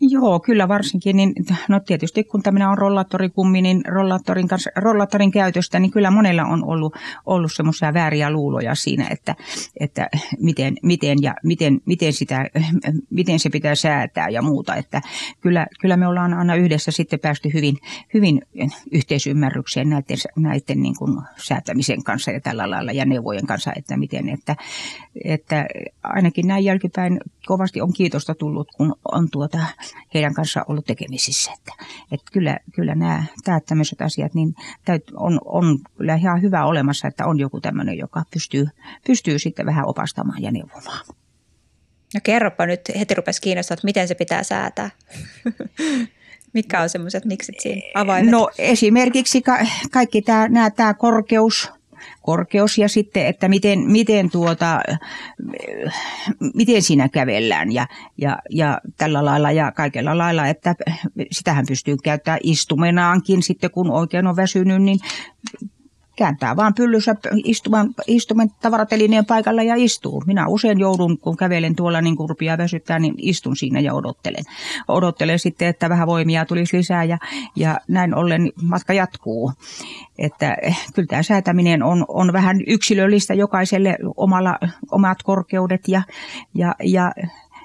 Joo, 0.00 0.40
kyllä 0.40 0.68
varsinkin. 0.68 1.16
Niin, 1.16 1.34
no 1.68 1.80
tietysti 1.80 2.24
kun 2.24 2.42
tämä 2.42 2.70
on 2.70 2.78
rollaattorikummi, 2.78 3.62
niin 3.62 3.82
rollaattorin, 3.88 4.48
kanssa, 4.48 4.70
rollaattorin 4.76 5.30
käytöstä, 5.30 5.80
niin 5.80 5.90
kyllä 5.90 6.10
monella 6.10 6.44
on 6.44 6.64
ollut, 6.64 6.94
ollut 7.26 7.52
semmoisia 7.52 7.94
vääriä 7.94 8.30
luuloja 8.30 8.74
siinä, 8.74 9.08
että, 9.10 9.36
että 9.80 10.08
miten, 10.38 10.76
miten, 10.82 11.18
ja 11.22 11.34
miten, 11.44 11.80
miten, 11.86 12.12
sitä, 12.12 12.46
miten 13.10 13.38
se 13.38 13.50
pitää 13.50 13.74
säätää 13.74 14.28
ja 14.28 14.42
muuta. 14.42 14.74
Että 14.74 15.00
kyllä, 15.40 15.66
kyllä 15.80 15.96
me 15.96 16.06
ollaan 16.06 16.34
aina 16.34 16.54
yhdessä 16.54 16.90
sitten 16.90 17.20
päästy 17.20 17.50
hyvin, 17.54 17.76
hyvin 18.14 18.42
yhteisymmärrykseen 18.92 19.88
näiden, 19.90 20.16
näiden 20.36 20.82
niin 20.82 20.96
kuin 20.98 21.22
säätämisen 21.36 22.04
kanssa 22.04 22.30
ja 22.30 22.40
tällä 22.40 22.70
lailla 22.70 22.92
ja 22.92 23.04
neuvojen 23.04 23.46
kanssa, 23.46 23.72
että 23.76 23.96
miten, 23.96 24.28
että, 24.28 24.56
että 25.24 25.66
ainakin 26.02 26.46
näin 26.46 26.64
jälkipäin 26.64 27.20
kovasti 27.46 27.80
on 27.80 27.92
kiitosta 27.92 28.34
tullut, 28.34 28.68
kun 28.76 28.94
on 29.12 29.30
tuota 29.30 29.58
heidän 30.14 30.34
kanssaan 30.34 30.66
ollut 30.68 30.86
tekemisissä. 30.86 31.52
Että, 31.52 31.72
että 32.12 32.30
kyllä, 32.32 32.58
kyllä 32.74 32.94
nämä, 32.94 33.24
tämä 33.44 33.60
tämmöiset 33.60 34.02
asiat 34.02 34.34
niin 34.34 34.54
täyt, 34.84 35.02
on, 35.16 35.40
on 35.44 35.78
kyllä 35.96 36.14
ihan 36.14 36.42
hyvä 36.42 36.64
olemassa, 36.64 37.08
että 37.08 37.26
on 37.26 37.38
joku 37.38 37.60
tämmöinen, 37.60 37.98
joka 37.98 38.22
pystyy, 38.32 38.66
pystyy 39.06 39.38
sitten 39.38 39.66
vähän 39.66 39.86
opastamaan 39.86 40.42
ja 40.42 40.50
neuvomaan. 40.50 41.06
No 42.14 42.20
kerropa 42.22 42.66
nyt, 42.66 42.80
heti 42.98 43.14
rupesi 43.14 43.40
kiinnostaa, 43.40 43.74
että 43.74 43.84
miten 43.84 44.08
se 44.08 44.14
pitää 44.14 44.42
säätää. 44.42 44.90
Mitkä 46.52 46.80
on 46.80 46.88
semmoiset 46.88 47.24
niksit 47.24 47.60
siinä 47.60 47.82
avaimet? 47.94 48.30
No 48.30 48.50
esimerkiksi 48.58 49.42
ka- 49.42 49.66
kaikki 49.90 50.22
tämä, 50.22 50.48
nämä, 50.48 50.70
tämä 50.70 50.94
korkeus, 50.94 51.70
korkeus 52.22 52.78
ja 52.78 52.88
sitten, 52.88 53.26
että 53.26 53.48
miten, 53.48 53.78
miten, 53.78 54.30
tuota, 54.30 54.80
miten 56.54 56.82
siinä 56.82 57.08
kävellään 57.08 57.72
ja, 57.72 57.86
ja, 58.18 58.38
ja 58.50 58.80
tällä 58.96 59.24
lailla 59.24 59.52
ja 59.52 59.72
kaikella 59.72 60.18
lailla, 60.18 60.46
että 60.46 60.74
sitähän 61.30 61.66
pystyy 61.68 61.96
käyttämään 61.96 62.40
istumenaankin 62.42 63.42
sitten 63.42 63.70
kun 63.70 63.90
oikein 63.90 64.26
on 64.26 64.36
väsynyt, 64.36 64.82
niin 64.82 64.98
kääntää 66.20 66.56
vaan 66.56 66.74
pyllyssä 66.74 67.14
istuman, 67.44 67.94
istuman 68.06 68.50
tavaratelineen 68.60 69.26
paikalla 69.26 69.62
ja 69.62 69.74
istuu. 69.74 70.22
Minä 70.26 70.46
usein 70.48 70.78
joudun, 70.78 71.18
kun 71.18 71.36
kävelen 71.36 71.76
tuolla 71.76 72.00
niin 72.00 72.16
kun 72.16 72.28
rupeaa 72.28 72.58
väsyttää, 72.58 72.98
niin 72.98 73.14
istun 73.18 73.56
siinä 73.56 73.80
ja 73.80 73.94
odottelen. 73.94 74.44
Odottelen 74.88 75.38
sitten, 75.38 75.68
että 75.68 75.88
vähän 75.88 76.06
voimia 76.06 76.46
tulisi 76.46 76.76
lisää 76.76 77.04
ja, 77.04 77.18
ja 77.56 77.80
näin 77.88 78.14
ollen 78.14 78.52
matka 78.62 78.92
jatkuu. 78.92 79.52
Että 80.18 80.56
eh, 80.62 80.76
kyllä 80.94 81.06
tämä 81.06 81.22
säätäminen 81.22 81.82
on, 81.82 82.04
on 82.08 82.32
vähän 82.32 82.56
yksilöllistä 82.66 83.34
jokaiselle 83.34 83.96
omalla, 84.16 84.58
omat 84.90 85.22
korkeudet 85.22 85.88
ja, 85.88 86.02
ja, 86.54 86.74
ja 86.84 87.12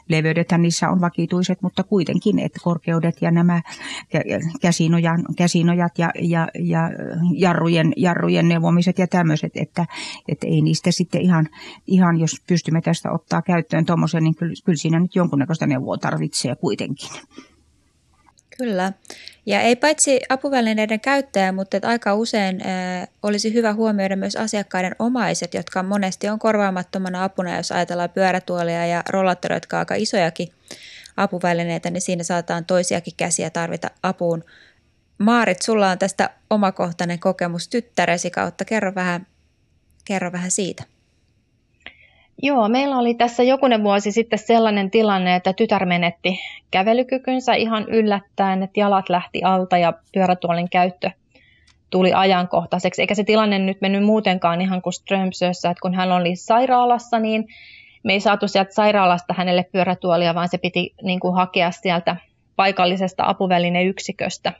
leveydethän 0.10 0.62
niissä 0.62 0.90
on 0.90 1.02
vakituiset, 1.02 1.62
mutta 1.62 1.84
kuitenkin, 1.84 2.40
että 2.40 2.60
korkeudet 2.64 3.22
ja 3.22 3.32
nämä 3.32 3.62
käsinojan, 4.62 5.26
käsinojat 5.38 6.00
ja, 6.00 6.12
ja, 6.22 6.48
ja 6.60 6.90
jarrujen, 7.34 7.94
jarrujen 7.98 8.48
neuvomiset 8.48 9.00
ja 9.00 9.08
tämmöiset, 9.08 9.52
että, 9.56 9.86
että 10.28 10.48
ei 10.48 10.62
niistä 10.62 10.92
sitten 10.92 11.22
ihan, 11.22 11.48
ihan, 11.88 12.20
jos 12.20 12.42
pystymme 12.48 12.82
tästä 12.82 13.12
ottaa 13.12 13.42
käyttöön 13.42 13.86
tuommoisen, 13.86 14.24
niin 14.24 14.36
kyllä, 14.36 14.54
kyllä 14.66 14.78
siinä 14.78 15.00
nyt 15.00 15.16
jonkunnäköistä 15.16 15.68
neuvoa 15.68 15.98
tarvitsee 15.98 16.56
kuitenkin. 16.56 17.10
Kyllä. 18.58 18.94
Ja 19.46 19.62
ei 19.62 19.76
paitsi 19.76 20.22
apuvälineiden 20.30 21.00
käyttäjä, 21.00 21.52
mutta 21.52 21.78
että 21.78 21.88
aika 21.88 22.16
usein 22.16 22.62
ää, 22.62 23.08
olisi 23.24 23.54
hyvä 23.54 23.74
huomioida 23.74 24.16
myös 24.16 24.36
asiakkaiden 24.36 24.96
omaiset, 25.00 25.54
jotka 25.54 25.84
monesti 25.84 26.30
on 26.30 26.40
korvaamattomana 26.40 27.24
apuna, 27.24 27.58
jos 27.58 27.72
ajatellaan 27.72 28.10
pyörätuolia 28.10 28.86
ja 28.86 29.04
rollaattoreita, 29.10 29.66
jotka 29.66 29.80
aika 29.80 29.96
isojakin 29.96 30.52
apuvälineitä, 31.18 31.90
niin 31.90 32.02
siinä 32.02 32.24
saataan 32.24 32.66
toisiakin 32.66 33.14
käsiä 33.18 33.50
tarvita 33.50 33.92
apuun. 34.04 34.44
Maarit, 35.18 35.62
sulla 35.62 35.90
on 35.90 36.00
tästä 36.00 36.30
omakohtainen 36.50 37.20
kokemus 37.20 37.68
tyttäresi 37.68 38.32
kautta. 38.32 38.66
Kerro 38.66 38.96
vähän, 38.96 39.28
kerro 40.06 40.32
vähän 40.32 40.52
siitä. 40.52 40.84
Joo, 42.42 42.70
meillä 42.70 42.98
oli 42.98 43.14
tässä 43.14 43.44
jokunen 43.44 43.84
vuosi 43.84 44.12
sitten 44.12 44.40
sellainen 44.40 44.92
tilanne, 44.92 45.36
että 45.36 45.54
tytär 45.54 45.86
menetti 45.86 46.40
kävelykykynsä 46.72 47.54
ihan 47.54 47.86
yllättäen, 47.90 48.64
että 48.64 48.80
jalat 48.80 49.10
lähti 49.10 49.44
alta 49.44 49.78
ja 49.78 49.94
pyörätuolin 50.14 50.70
käyttö 50.70 51.12
tuli 51.90 52.14
ajankohtaiseksi. 52.14 53.02
Eikä 53.02 53.16
se 53.16 53.24
tilanne 53.24 53.60
nyt 53.60 53.82
mennyt 53.82 54.04
muutenkaan 54.04 54.62
ihan 54.62 54.82
kuin 54.82 54.94
Strömsössä, 54.94 55.70
että 55.70 55.82
kun 55.82 55.94
hän 55.94 56.12
oli 56.12 56.36
sairaalassa, 56.36 57.20
niin 57.20 57.48
me 58.04 58.14
ei 58.14 58.20
saatu 58.20 58.48
sieltä 58.48 58.74
sairaalasta 58.74 59.34
hänelle 59.38 59.66
pyörätuolia, 59.72 60.36
vaan 60.36 60.50
se 60.50 60.58
piti 60.58 60.94
niin 61.02 61.20
kuin 61.20 61.36
hakea 61.36 61.72
sieltä 61.72 62.16
paikallisesta 62.56 63.24
apuvälineyksiköstä 63.28 64.54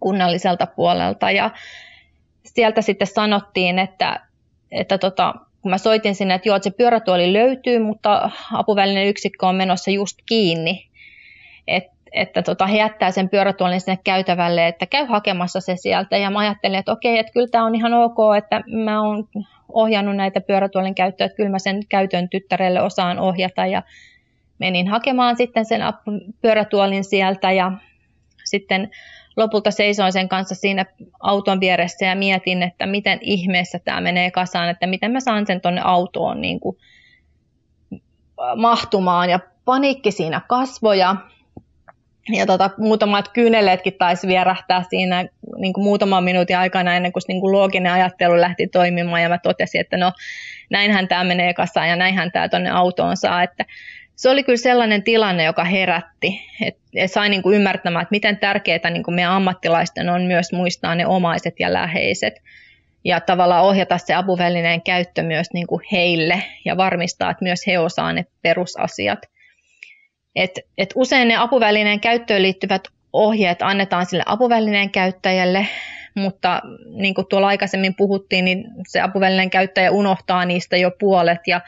kunnalliselta 0.00 0.66
puolelta. 0.66 1.30
Ja 1.30 1.50
sieltä 2.44 2.82
sitten 2.82 3.06
sanottiin, 3.06 3.78
että, 3.78 4.20
että 4.70 4.98
tota, 4.98 5.34
kun 5.66 5.70
mä 5.70 5.78
soitin 5.78 6.14
sinne, 6.14 6.34
että 6.34 6.48
joo, 6.48 6.56
että 6.56 6.70
se 6.70 6.76
pyörätuoli 6.76 7.32
löytyy, 7.32 7.78
mutta 7.78 8.30
apuvälinen 8.52 9.06
yksikkö 9.06 9.46
on 9.46 9.54
menossa 9.54 9.90
just 9.90 10.18
kiinni. 10.28 10.88
Et, 11.66 11.84
että 12.12 12.42
tota, 12.42 12.66
he 12.66 12.78
jättää 12.78 13.10
sen 13.10 13.28
pyörätuolin 13.28 13.80
sinne 13.80 13.98
käytävälle, 14.04 14.68
että 14.68 14.86
käy 14.86 15.06
hakemassa 15.06 15.60
se 15.60 15.76
sieltä. 15.76 16.16
Ja 16.16 16.30
mä 16.30 16.38
ajattelin, 16.38 16.78
että 16.78 16.92
okei, 16.92 17.18
että 17.18 17.32
kyllä 17.32 17.46
tämä 17.50 17.64
on 17.64 17.74
ihan 17.74 17.94
ok, 17.94 18.16
että 18.38 18.62
mä 18.84 19.02
oon 19.02 19.28
ohjannut 19.68 20.16
näitä 20.16 20.40
pyörätuolin 20.40 20.94
käyttöä, 20.94 21.24
että 21.24 21.36
kyllä 21.36 21.50
mä 21.50 21.58
sen 21.58 21.80
käytön 21.88 22.28
tyttärelle 22.28 22.82
osaan 22.82 23.18
ohjata. 23.18 23.66
Ja 23.66 23.82
menin 24.58 24.88
hakemaan 24.88 25.36
sitten 25.36 25.64
sen 25.64 25.80
pyörätuolin 26.42 27.04
sieltä 27.04 27.52
ja 27.52 27.72
sitten 28.44 28.90
lopulta 29.36 29.70
seisoin 29.70 30.12
sen 30.12 30.28
kanssa 30.28 30.54
siinä 30.54 30.86
auton 31.20 31.60
vieressä 31.60 32.06
ja 32.06 32.16
mietin, 32.16 32.62
että 32.62 32.86
miten 32.86 33.18
ihmeessä 33.22 33.78
tämä 33.78 34.00
menee 34.00 34.30
kasaan, 34.30 34.68
että 34.68 34.86
miten 34.86 35.10
mä 35.10 35.20
saan 35.20 35.46
sen 35.46 35.60
tuonne 35.60 35.80
autoon 35.84 36.40
niin 36.40 36.60
kuin 36.60 36.76
mahtumaan 38.56 39.30
ja 39.30 39.40
paniikki 39.64 40.10
siinä 40.10 40.40
kasvoja. 40.48 41.16
Ja 42.32 42.46
tota, 42.46 42.70
muutamat 42.78 43.28
kyyneleetkin 43.28 43.94
taisi 43.98 44.26
vierähtää 44.26 44.84
siinä 44.90 45.28
niin 45.58 45.72
kuin 45.72 45.84
muutaman 45.84 46.24
minuutin 46.24 46.58
aikana 46.58 46.94
ennen 46.94 47.12
kuin, 47.12 47.22
niin 47.28 47.40
kuin 47.40 47.52
looginen 47.52 47.92
ajattelu 47.92 48.40
lähti 48.40 48.66
toimimaan 48.66 49.22
ja 49.22 49.28
mä 49.28 49.38
totesin, 49.38 49.80
että 49.80 49.96
no 49.96 50.12
näinhän 50.70 51.08
tämä 51.08 51.24
menee 51.24 51.54
kasaan 51.54 51.88
ja 51.88 51.96
näinhän 51.96 52.32
tämä 52.32 52.48
tuonne 52.48 52.70
autoon 52.70 53.16
saa, 53.16 53.42
että 53.42 53.64
se 54.16 54.30
oli 54.30 54.44
kyllä 54.44 54.56
sellainen 54.56 55.02
tilanne, 55.02 55.44
joka 55.44 55.64
herätti, 55.64 56.40
että 56.60 57.06
sai 57.06 57.28
niin 57.28 57.42
kuin 57.42 57.56
ymmärtämään, 57.56 58.02
että 58.02 58.14
miten 58.14 58.38
tärkeää 58.38 58.90
niin 58.90 59.02
kuin 59.02 59.14
meidän 59.14 59.32
ammattilaisten 59.32 60.08
on 60.08 60.22
myös 60.22 60.52
muistaa 60.52 60.94
ne 60.94 61.06
omaiset 61.06 61.54
ja 61.60 61.72
läheiset 61.72 62.34
ja 63.04 63.20
tavallaan 63.20 63.64
ohjata 63.64 63.98
se 63.98 64.14
apuvälineen 64.14 64.82
käyttö 64.82 65.22
myös 65.22 65.46
niin 65.52 65.66
kuin 65.66 65.82
heille 65.92 66.42
ja 66.64 66.76
varmistaa, 66.76 67.30
että 67.30 67.44
myös 67.44 67.66
he 67.66 67.78
osaavat 67.78 68.14
ne 68.14 68.24
perusasiat. 68.42 69.18
Et, 70.36 70.50
et 70.78 70.92
usein 70.94 71.28
ne 71.28 71.36
apuvälineen 71.36 72.00
käyttöön 72.00 72.42
liittyvät 72.42 72.82
ohjeet 73.12 73.62
annetaan 73.62 74.06
sille 74.06 74.22
apuvälineen 74.26 74.90
käyttäjälle, 74.90 75.66
mutta 76.14 76.62
niin 76.90 77.14
kuin 77.14 77.26
tuolla 77.30 77.46
aikaisemmin 77.46 77.94
puhuttiin, 77.94 78.44
niin 78.44 78.64
se 78.88 79.00
apuvälineen 79.00 79.50
käyttäjä 79.50 79.90
unohtaa 79.90 80.44
niistä 80.44 80.76
jo 80.76 80.90
puolet 80.98 81.40
ja 81.46 81.60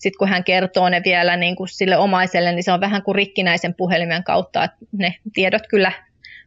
sitten 0.00 0.18
kun 0.18 0.28
hän 0.28 0.44
kertoo 0.44 0.88
ne 0.88 1.02
vielä 1.04 1.36
niin 1.36 1.56
kuin 1.56 1.68
sille 1.68 1.96
omaiselle, 1.96 2.52
niin 2.52 2.64
se 2.64 2.72
on 2.72 2.80
vähän 2.80 3.02
kuin 3.02 3.14
rikkinäisen 3.14 3.74
puhelimen 3.74 4.24
kautta, 4.24 4.64
että 4.64 4.76
ne 4.92 5.14
tiedot 5.34 5.62
kyllä 5.68 5.92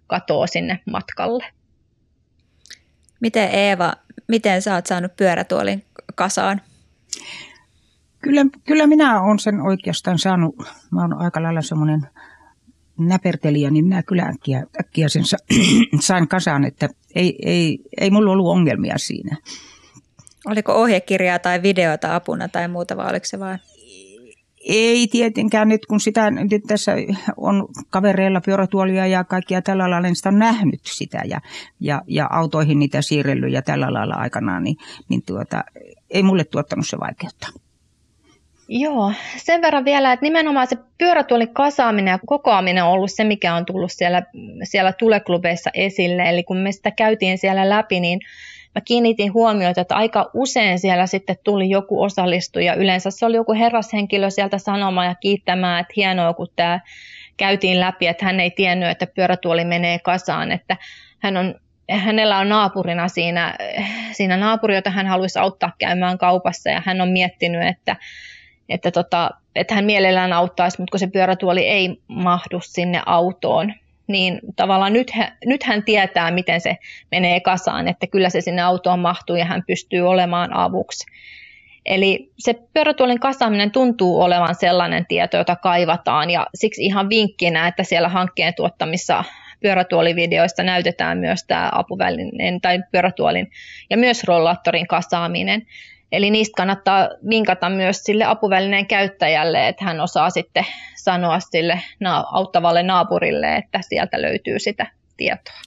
katoo 0.08 0.48
sinne 0.48 0.80
matkalle. 0.92 1.46
Miten 3.20 3.50
Eeva, 3.50 3.94
miten 4.28 4.62
sä 4.62 4.76
oot 4.76 4.86
saanut 4.86 5.16
pyörätuolin 5.16 5.84
kasaan? 6.16 6.62
Kyllä, 8.22 8.46
kyllä 8.64 8.88
minä 8.88 9.22
olen 9.22 9.40
sen 9.40 9.62
oikeastaan 9.62 10.20
saanut, 10.20 10.56
mä 10.92 11.02
oon 11.02 11.14
aika 11.14 11.44
lailla 11.44 11.62
semmoinen 11.62 12.08
näpertelijä, 13.00 13.72
niin 13.72 13.86
minä 13.86 14.04
kyllä 14.04 14.24
äkkiä, 14.24 14.64
äkkiä 14.80 15.10
sen 15.10 15.24
sain 16.00 16.28
kasaan, 16.28 16.66
että 16.66 16.90
ei, 17.16 17.36
ei, 17.46 17.80
ei 18.02 18.10
mulla 18.10 18.32
ollut 18.32 18.52
ongelmia 18.52 18.98
siinä. 18.98 19.38
Oliko 20.46 20.74
ohjekirjaa 20.74 21.40
tai 21.40 21.62
videota 21.62 22.16
apuna 22.16 22.48
tai 22.48 22.68
muuta, 22.68 22.98
vai 22.98 23.10
oliko 23.10 23.26
se 23.26 23.40
vain? 23.40 23.60
Ei 24.68 25.08
tietenkään 25.08 25.68
nyt, 25.68 25.86
kun 25.86 26.00
sitä 26.00 26.32
nyt 26.32 26.64
tässä 26.68 26.92
on 27.38 27.68
kavereilla 27.90 28.42
pyörätuolia 28.42 29.08
ja 29.08 29.24
kaikkia 29.24 29.62
tällä 29.62 29.82
lailla, 29.82 30.00
niin 30.00 30.16
sitä 30.16 30.30
on 30.30 30.40
nähnyt 30.40 30.82
sitä 30.84 31.22
ja, 31.26 31.40
ja, 31.80 32.02
ja 32.08 32.28
autoihin 32.30 32.80
niitä 32.80 33.02
siirrellyt 33.02 33.54
ja 33.54 33.62
tällä 33.62 33.94
lailla 33.94 34.16
aikanaan, 34.16 34.64
niin, 34.64 34.76
niin 35.10 35.22
tuota, 35.26 35.64
ei 36.10 36.24
mulle 36.24 36.44
tuottanut 36.44 36.88
se 36.88 37.00
vaikeutta. 37.00 37.48
Joo, 38.68 39.12
sen 39.38 39.62
verran 39.62 39.86
vielä, 39.86 40.14
että 40.14 40.24
nimenomaan 40.24 40.68
se 40.68 40.78
pyörätuolin 40.98 41.54
kasaaminen 41.54 42.12
ja 42.12 42.20
kokoaminen 42.26 42.84
on 42.84 42.90
ollut 42.90 43.12
se, 43.12 43.24
mikä 43.24 43.56
on 43.56 43.66
tullut 43.66 43.92
siellä, 43.92 44.24
siellä 44.64 44.94
tuleklubeissa 44.94 45.70
esille. 45.74 46.30
Eli 46.30 46.44
kun 46.44 46.58
me 46.58 46.72
sitä 46.72 46.92
käytiin 46.92 47.38
siellä 47.38 47.70
läpi, 47.70 48.00
niin 48.00 48.20
mä 48.76 48.82
kiinnitin 48.82 49.34
huomiota, 49.34 49.82
että 49.82 49.96
aika 49.96 50.30
usein 50.34 50.80
siellä 50.80 51.08
sitten 51.08 51.36
tuli 51.44 51.70
joku 51.70 52.04
osallistuja. 52.04 52.74
Yleensä 52.74 53.12
se 53.12 53.26
oli 53.26 53.36
joku 53.36 53.54
herrashenkilö 53.54 54.30
sieltä 54.30 54.58
sanomaan 54.58 55.08
ja 55.08 55.16
kiittämään, 55.16 55.82
että 55.82 55.94
hienoa, 55.96 56.34
kun 56.34 56.48
tämä 56.56 56.80
käytiin 57.38 57.80
läpi, 57.80 58.08
että 58.08 58.26
hän 58.26 58.40
ei 58.40 58.52
tiennyt, 58.52 58.90
että 58.90 59.08
pyörätuoli 59.08 59.66
menee 59.66 60.00
kasaan, 60.00 60.52
että 60.52 60.78
hän 61.20 61.38
on 61.38 61.56
hänellä 61.92 62.38
on 62.38 62.50
naapurina 62.50 63.08
siinä, 63.08 63.56
siinä 64.12 64.38
naapuri, 64.38 64.76
jota 64.76 64.90
hän 64.90 65.08
haluaisi 65.08 65.40
auttaa 65.40 65.72
käymään 65.78 66.18
kaupassa 66.18 66.70
ja 66.70 66.82
hän 66.86 67.02
on 67.02 67.10
miettinyt, 67.10 67.68
että, 67.68 67.96
että, 68.70 68.92
tota, 68.92 69.32
että 69.56 69.76
hän 69.76 69.86
mielellään 69.86 70.34
auttaisi, 70.34 70.80
mutta 70.80 70.92
kun 70.92 71.00
se 71.00 71.08
pyörätuoli 71.08 71.68
ei 71.68 71.98
mahdu 72.08 72.60
sinne 72.64 73.02
autoon, 73.06 73.74
niin 74.08 74.40
tavallaan 74.56 74.94
nyt, 74.94 75.12
nyt 75.46 75.64
hän 75.64 75.84
tietää, 75.84 76.32
miten 76.32 76.62
se 76.62 76.78
menee 77.12 77.40
kasaan, 77.40 77.88
että 77.88 78.08
kyllä 78.08 78.30
se 78.30 78.42
sinne 78.42 78.62
autoon 78.62 79.00
mahtuu 79.00 79.36
ja 79.36 79.46
hän 79.46 79.64
pystyy 79.68 80.02
olemaan 80.02 80.54
avuksi. 80.54 81.06
Eli 81.86 82.32
se 82.40 82.56
pyörätuolin 82.74 83.20
kasaaminen 83.20 83.72
tuntuu 83.72 84.22
olevan 84.22 84.56
sellainen 84.56 85.06
tieto, 85.06 85.38
jota 85.38 85.56
kaivataan 85.56 86.30
ja 86.30 86.48
siksi 86.56 86.86
ihan 86.86 87.10
vinkkinä, 87.10 87.68
että 87.68 87.84
siellä 87.84 88.10
hankkeen 88.10 88.54
tuottamissa 88.54 89.24
pyörätuolivideoissa 89.62 90.64
näytetään 90.64 91.18
myös 91.18 91.44
tämä 91.44 91.70
apuvälineen 91.74 92.62
tai 92.62 92.80
pyörätuolin 92.92 93.52
ja 93.90 93.98
myös 93.98 94.24
rollaattorin 94.24 94.88
kasaaminen. 94.88 95.68
Eli 96.14 96.32
niistä 96.32 96.58
kannattaa 96.58 97.10
vinkata 97.30 97.70
myös 97.70 98.04
sille 98.04 98.24
apuvälineen 98.24 98.88
käyttäjälle, 98.88 99.68
että 99.68 99.86
hän 99.86 100.00
osaa 100.00 100.30
sitten 100.30 100.66
sanoa 100.96 101.40
sille 101.40 101.82
auttavalle 102.32 102.84
naapurille, 102.84 103.56
että 103.56 103.80
sieltä 103.90 104.22
löytyy 104.22 104.60
sitä 104.60 104.88
tietoa. 105.18 105.60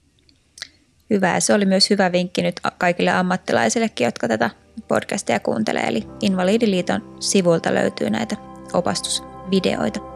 Hyvä. 1.10 1.40
Se 1.40 1.54
oli 1.54 1.64
myös 1.64 1.90
hyvä 1.90 2.12
vinkki 2.12 2.42
nyt 2.42 2.60
kaikille 2.78 3.10
ammattilaisillekin, 3.10 4.04
jotka 4.04 4.28
tätä 4.28 4.50
podcastia 4.88 5.40
kuuntelee. 5.40 5.82
Eli 5.82 6.02
Invalidiliiton 6.22 7.16
sivulta 7.20 7.74
löytyy 7.74 8.10
näitä 8.10 8.36
opastusvideoita. 8.72 10.15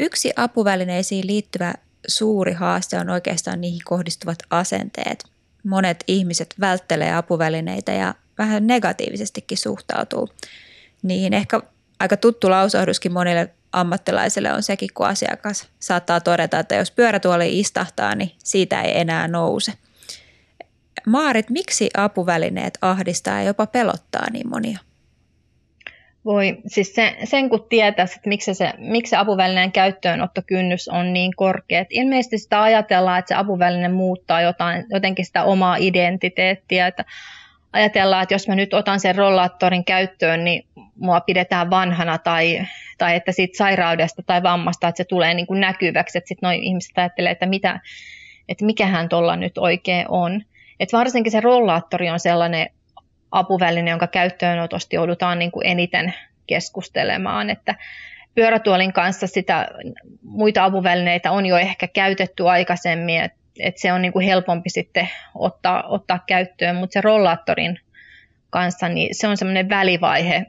Yksi 0.00 0.32
apuvälineisiin 0.36 1.26
liittyvä 1.26 1.74
suuri 2.06 2.52
haaste 2.52 2.98
on 2.98 3.10
oikeastaan 3.10 3.60
niihin 3.60 3.80
kohdistuvat 3.84 4.38
asenteet. 4.50 5.24
Monet 5.64 6.04
ihmiset 6.06 6.54
välttelee 6.60 7.14
apuvälineitä 7.14 7.92
ja 7.92 8.14
vähän 8.38 8.66
negatiivisestikin 8.66 9.58
suhtautuu 9.58 10.28
niihin. 11.02 11.34
Ehkä 11.34 11.60
aika 12.00 12.16
tuttu 12.16 12.50
lausahduskin 12.50 13.12
monille 13.12 13.50
ammattilaisille 13.72 14.52
on 14.52 14.62
sekin, 14.62 14.88
kun 14.94 15.06
asiakas 15.06 15.68
saattaa 15.80 16.20
todeta, 16.20 16.58
että 16.58 16.74
jos 16.74 16.90
pyörätuoli 16.90 17.60
istahtaa, 17.60 18.14
niin 18.14 18.30
siitä 18.44 18.82
ei 18.82 19.00
enää 19.00 19.28
nouse. 19.28 19.72
Maarit, 21.06 21.50
miksi 21.50 21.90
apuvälineet 21.96 22.78
ahdistaa 22.80 23.38
ja 23.38 23.46
jopa 23.46 23.66
pelottaa 23.66 24.30
niin 24.30 24.48
monia? 24.48 24.78
Voi, 26.24 26.56
siis 26.66 26.94
sen, 26.94 27.14
sen 27.24 27.50
kun 27.50 27.66
tietäisi, 27.68 28.14
että 28.16 28.28
miksi 28.28 28.54
se, 28.54 28.72
miksi 28.78 29.10
se 29.10 29.16
apuvälineen 29.16 29.72
käyttöönottokynnys 29.72 30.88
on 30.88 31.12
niin 31.12 31.32
korkea. 31.36 31.80
Että 31.80 31.94
ilmeisesti 31.94 32.38
sitä 32.38 32.62
ajatellaan, 32.62 33.18
että 33.18 33.28
se 33.28 33.34
apuväline 33.34 33.88
muuttaa 33.88 34.40
jotain, 34.40 34.84
jotenkin 34.90 35.26
sitä 35.26 35.44
omaa 35.44 35.76
identiteettiä. 35.76 36.86
Että 36.86 37.04
ajatellaan, 37.72 38.22
että 38.22 38.34
jos 38.34 38.48
mä 38.48 38.54
nyt 38.54 38.74
otan 38.74 39.00
sen 39.00 39.14
rollaattorin 39.14 39.84
käyttöön, 39.84 40.44
niin 40.44 40.66
mua 40.96 41.20
pidetään 41.20 41.70
vanhana 41.70 42.18
tai, 42.18 42.66
tai 42.98 43.16
että 43.16 43.32
siitä 43.32 43.56
sairaudesta 43.56 44.22
tai 44.22 44.42
vammasta, 44.42 44.88
että 44.88 44.96
se 44.96 45.04
tulee 45.04 45.34
niin 45.34 45.46
kuin 45.46 45.60
näkyväksi. 45.60 46.18
Että 46.18 46.28
sitten 46.28 46.46
noin 46.46 46.62
ihmiset 46.62 46.98
ajattelee, 46.98 47.32
että, 47.32 47.46
mitä, 47.46 47.80
että 48.48 48.64
mikähän 48.64 49.08
tuolla 49.08 49.36
nyt 49.36 49.58
oikein 49.58 50.06
on. 50.08 50.42
Että 50.80 50.96
varsinkin 50.96 51.32
se 51.32 51.40
rollaattori 51.40 52.10
on 52.10 52.20
sellainen 52.20 52.68
apuväline, 53.34 53.90
jonka 53.90 54.06
käyttöönotosta 54.06 54.96
joudutaan 54.96 55.38
niin 55.38 55.50
kuin 55.50 55.66
eniten 55.66 56.14
keskustelemaan, 56.46 57.50
että 57.50 57.74
pyörätuolin 58.34 58.92
kanssa 58.92 59.26
sitä 59.26 59.68
muita 60.22 60.64
apuvälineitä 60.64 61.30
on 61.30 61.46
jo 61.46 61.56
ehkä 61.56 61.88
käytetty 61.88 62.48
aikaisemmin, 62.48 63.20
että 63.20 63.38
et 63.60 63.78
se 63.78 63.92
on 63.92 64.02
niin 64.02 64.12
kuin 64.12 64.26
helpompi 64.26 64.70
sitten 64.70 65.08
ottaa, 65.34 65.82
ottaa 65.88 66.18
käyttöön, 66.26 66.76
mutta 66.76 66.92
se 66.92 67.00
rollaattorin 67.00 67.80
kanssa, 68.50 68.88
niin 68.88 69.14
se 69.14 69.28
on 69.28 69.36
semmoinen 69.36 69.68
välivaihe, 69.68 70.46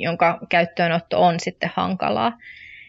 jonka 0.00 0.38
käyttöönotto 0.48 1.22
on 1.22 1.40
sitten 1.40 1.70
hankalaa. 1.74 2.32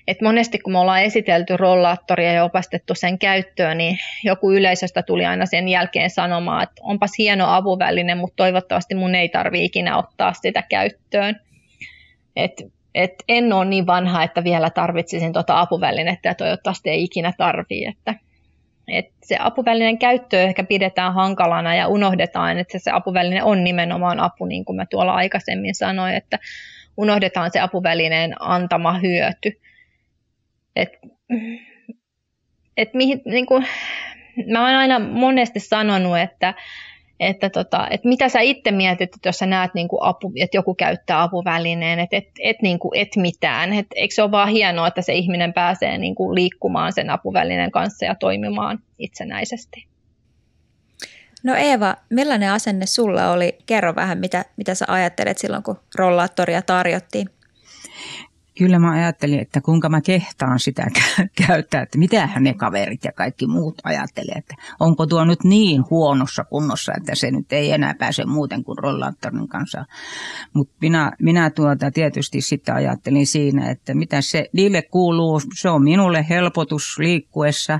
Et 0.09 0.21
monesti 0.21 0.59
kun 0.59 0.73
me 0.73 0.79
ollaan 0.79 1.03
esitelty 1.03 1.57
rollaattoria 1.57 2.33
ja 2.33 2.43
opastettu 2.43 2.95
sen 2.95 3.19
käyttöön, 3.19 3.77
niin 3.77 3.97
joku 4.23 4.51
yleisöstä 4.51 5.03
tuli 5.03 5.25
aina 5.25 5.45
sen 5.45 5.67
jälkeen 5.67 6.09
sanomaan, 6.09 6.63
että 6.63 6.81
onpas 6.81 7.11
hieno 7.17 7.45
avuväline, 7.47 8.15
mutta 8.15 8.35
toivottavasti 8.35 8.95
mun 8.95 9.15
ei 9.15 9.29
tarvitse 9.29 9.65
ikinä 9.65 9.97
ottaa 9.97 10.33
sitä 10.33 10.63
käyttöön. 10.69 11.39
Et, 12.35 12.51
et 12.95 13.13
en 13.27 13.53
ole 13.53 13.65
niin 13.65 13.87
vanha, 13.87 14.23
että 14.23 14.43
vielä 14.43 14.69
tarvitsisin 14.69 15.33
tuota 15.33 15.59
apuvälinettä 15.59 16.29
ja 16.29 16.35
toivottavasti 16.35 16.89
ei 16.89 17.03
ikinä 17.03 17.33
tarvii. 17.37 17.85
Että, 17.85 18.15
et 18.87 19.05
se 19.23 19.37
apuvälineen 19.39 19.97
käyttö 19.97 20.41
ehkä 20.41 20.63
pidetään 20.63 21.13
hankalana 21.13 21.75
ja 21.75 21.87
unohdetaan, 21.87 22.57
että 22.57 22.79
se 22.79 22.91
apuväline 22.91 23.43
on 23.43 23.63
nimenomaan 23.63 24.19
apu, 24.19 24.45
niin 24.45 24.65
kuin 24.65 24.75
mä 24.75 24.85
tuolla 24.85 25.13
aikaisemmin 25.13 25.75
sanoin, 25.75 26.15
että 26.15 26.39
unohdetaan 26.97 27.51
se 27.51 27.59
apuvälineen 27.59 28.35
antama 28.39 28.93
hyöty. 28.93 29.68
Et, 30.75 30.89
et 32.77 32.93
mihin, 32.93 33.21
niin 33.25 33.45
kuin, 33.45 33.65
mä 34.51 34.65
oon 34.65 34.75
aina 34.75 34.99
monesti 34.99 35.59
sanonut, 35.59 36.17
että, 36.17 36.53
että, 37.19 37.49
tota, 37.49 37.87
että 37.91 38.07
mitä 38.07 38.29
sä 38.29 38.39
itse 38.39 38.71
mietit, 38.71 39.15
että 39.15 39.29
jos 39.29 39.37
sä 39.37 39.45
näet, 39.45 39.73
niin 39.73 39.87
kuin 39.87 40.03
apu, 40.03 40.33
että 40.35 40.57
joku 40.57 40.75
käyttää 40.75 41.21
apuvälineen, 41.21 41.99
että 41.99 42.17
et, 42.17 42.27
et, 42.43 42.61
niin 42.61 42.79
kuin, 42.79 42.99
et 42.99 43.15
mitään. 43.15 43.73
Et, 43.73 43.87
eikö 43.95 44.15
se 44.15 44.21
ole 44.21 44.31
vaan 44.31 44.49
hienoa, 44.49 44.87
että 44.87 45.01
se 45.01 45.13
ihminen 45.13 45.53
pääsee 45.53 45.97
niin 45.97 46.15
kuin 46.15 46.35
liikkumaan 46.35 46.93
sen 46.93 47.09
apuvälineen 47.09 47.71
kanssa 47.71 48.05
ja 48.05 48.15
toimimaan 48.15 48.79
itsenäisesti? 48.99 49.87
No 51.43 51.55
Eeva, 51.55 51.95
millainen 52.09 52.51
asenne 52.51 52.85
sulla 52.85 53.31
oli? 53.31 53.57
Kerro 53.65 53.95
vähän, 53.95 54.17
mitä, 54.17 54.45
mitä 54.57 54.75
sä 54.75 54.85
ajattelet 54.87 55.37
silloin, 55.37 55.63
kun 55.63 55.79
rollaattoria 55.95 56.61
tarjottiin 56.61 57.29
kyllä 58.59 58.79
mä 58.79 58.91
ajattelin, 58.91 59.39
että 59.39 59.61
kuinka 59.61 59.89
mä 59.89 60.01
kehtaan 60.01 60.59
sitä 60.59 60.87
käyttää, 61.47 61.81
että 61.81 61.97
mitähän 61.97 62.43
ne 62.43 62.53
kaverit 62.53 63.03
ja 63.03 63.11
kaikki 63.11 63.47
muut 63.47 63.81
ajattelee, 63.83 64.35
että 64.37 64.55
onko 64.79 65.05
tuo 65.05 65.25
nyt 65.25 65.43
niin 65.43 65.83
huonossa 65.89 66.43
kunnossa, 66.43 66.93
että 66.97 67.15
se 67.15 67.31
nyt 67.31 67.53
ei 67.53 67.71
enää 67.71 67.93
pääse 67.93 68.25
muuten 68.25 68.63
kuin 68.63 68.77
rollaattorin 68.77 69.47
kanssa. 69.47 69.85
Mutta 70.53 70.73
minä, 70.81 71.11
minä 71.21 71.49
tuota 71.49 71.91
tietysti 71.91 72.41
sitten 72.41 72.75
ajattelin 72.75 73.27
siinä, 73.27 73.69
että 73.69 73.93
mitä 73.93 74.21
se 74.21 74.49
niille 74.53 74.81
kuuluu, 74.81 75.41
se 75.55 75.69
on 75.69 75.83
minulle 75.83 76.25
helpotus 76.29 76.99
liikkuessa 76.99 77.79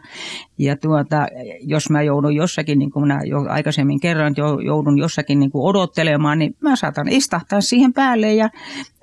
ja 0.58 0.78
tuota, 0.78 1.28
jos 1.62 1.90
mä 1.90 2.02
joudun 2.02 2.36
jossakin, 2.36 2.80
niin 2.80 2.92
kuin 2.92 3.04
minä 3.04 3.22
jo 3.26 3.46
aikaisemmin 3.50 4.00
kerran, 4.00 4.36
joudun 4.66 4.98
jossakin 4.98 5.40
niin 5.40 5.52
kuin 5.52 5.70
odottelemaan, 5.70 6.40
niin 6.40 6.56
mä 6.62 6.76
saatan 6.76 7.08
istahtaa 7.08 7.62
siihen 7.62 7.94
päälle 7.94 8.34
ja 8.34 8.50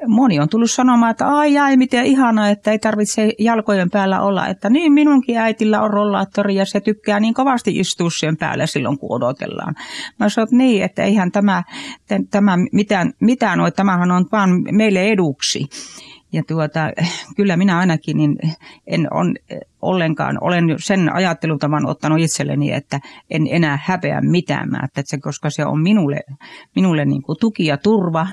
moni 0.07 0.41
on 0.41 0.49
tullut 0.49 0.71
sanomaan, 0.71 1.11
että 1.11 1.29
ai 1.29 1.59
ai, 1.59 1.77
miten 1.77 2.07
ihana, 2.07 2.49
että 2.49 2.71
ei 2.71 2.79
tarvitse 2.79 3.33
jalkojen 3.39 3.91
päällä 3.91 4.21
olla. 4.21 4.47
Että 4.47 4.71
niin, 4.71 4.93
minunkin 4.93 5.39
äitillä 5.39 5.83
on 5.83 5.91
rollaattori 5.91 6.55
ja 6.55 6.65
se 6.65 6.81
tykkää 6.81 7.21
niin 7.21 7.35
kovasti 7.35 7.79
istua 7.79 8.11
sen 8.11 8.37
päälle 8.37 8.67
silloin, 8.67 8.99
kun 8.99 9.17
odotellaan. 9.17 9.75
Mä 10.19 10.29
sanoin, 10.29 10.47
että 10.47 10.57
niin, 10.57 10.83
että 10.83 11.03
eihän 11.03 11.33
tämä, 11.33 11.63
tämä 12.31 12.59
mitään, 12.73 13.13
mitään 13.21 13.61
ole, 13.61 13.71
tämähän 13.71 14.11
on 14.11 14.27
vaan 14.33 14.51
meille 14.73 15.03
eduksi. 15.03 15.69
Ja 16.37 16.43
tuota, 16.49 16.81
kyllä 17.37 17.57
minä 17.57 17.79
ainakin 17.79 18.17
niin 18.17 18.39
en 18.87 19.09
on 19.11 19.35
ollenkaan, 19.83 20.39
olen 20.41 20.65
sen 20.79 21.15
ajattelutavan 21.15 21.87
ottanut 21.87 22.21
itselleni, 22.21 22.73
että 22.73 23.01
en 23.31 23.47
enää 23.51 23.79
häpeä 23.85 24.21
mitään, 24.21 24.71
mä 24.71 24.81
että 24.85 25.03
se, 25.05 25.19
koska 25.19 25.51
se 25.51 25.65
on 25.65 25.83
minulle, 25.83 26.21
minulle 26.75 27.05
niin 27.05 27.23
kuin 27.23 27.39
tuki 27.41 27.67
ja 27.67 27.77
turva, 27.77 28.27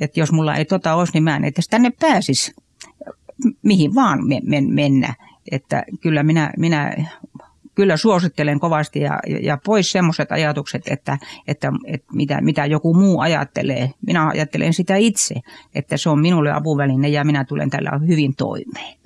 että 0.00 0.20
jos 0.20 0.32
mulla 0.32 0.54
ei 0.54 0.64
tota 0.64 0.94
olisi, 0.94 1.12
niin 1.12 1.22
mä 1.22 1.36
en 1.36 1.44
edes 1.44 1.68
tänne 1.68 1.92
pääsisi 2.00 2.54
mihin 3.62 3.94
vaan 3.94 4.18
mennä. 4.68 5.14
Että 5.50 5.84
kyllä 6.00 6.22
minä, 6.22 6.50
minä 6.58 6.94
kyllä 7.74 7.96
suosittelen 7.96 8.60
kovasti 8.60 9.00
ja, 9.00 9.18
ja 9.42 9.58
pois 9.64 9.92
semmoiset 9.92 10.32
ajatukset, 10.32 10.82
että, 10.90 11.18
että, 11.48 11.72
että 11.86 12.06
mitä, 12.12 12.40
mitä 12.40 12.66
joku 12.66 12.94
muu 12.94 13.20
ajattelee. 13.20 13.90
Minä 14.06 14.28
ajattelen 14.28 14.72
sitä 14.72 14.96
itse, 14.96 15.34
että 15.74 15.96
se 15.96 16.08
on 16.08 16.20
minulle 16.20 16.52
apuväline 16.52 17.08
ja 17.08 17.24
minä 17.24 17.44
tulen 17.44 17.70
tällä 17.70 18.00
hyvin 18.06 18.36
toimeen. 18.36 18.98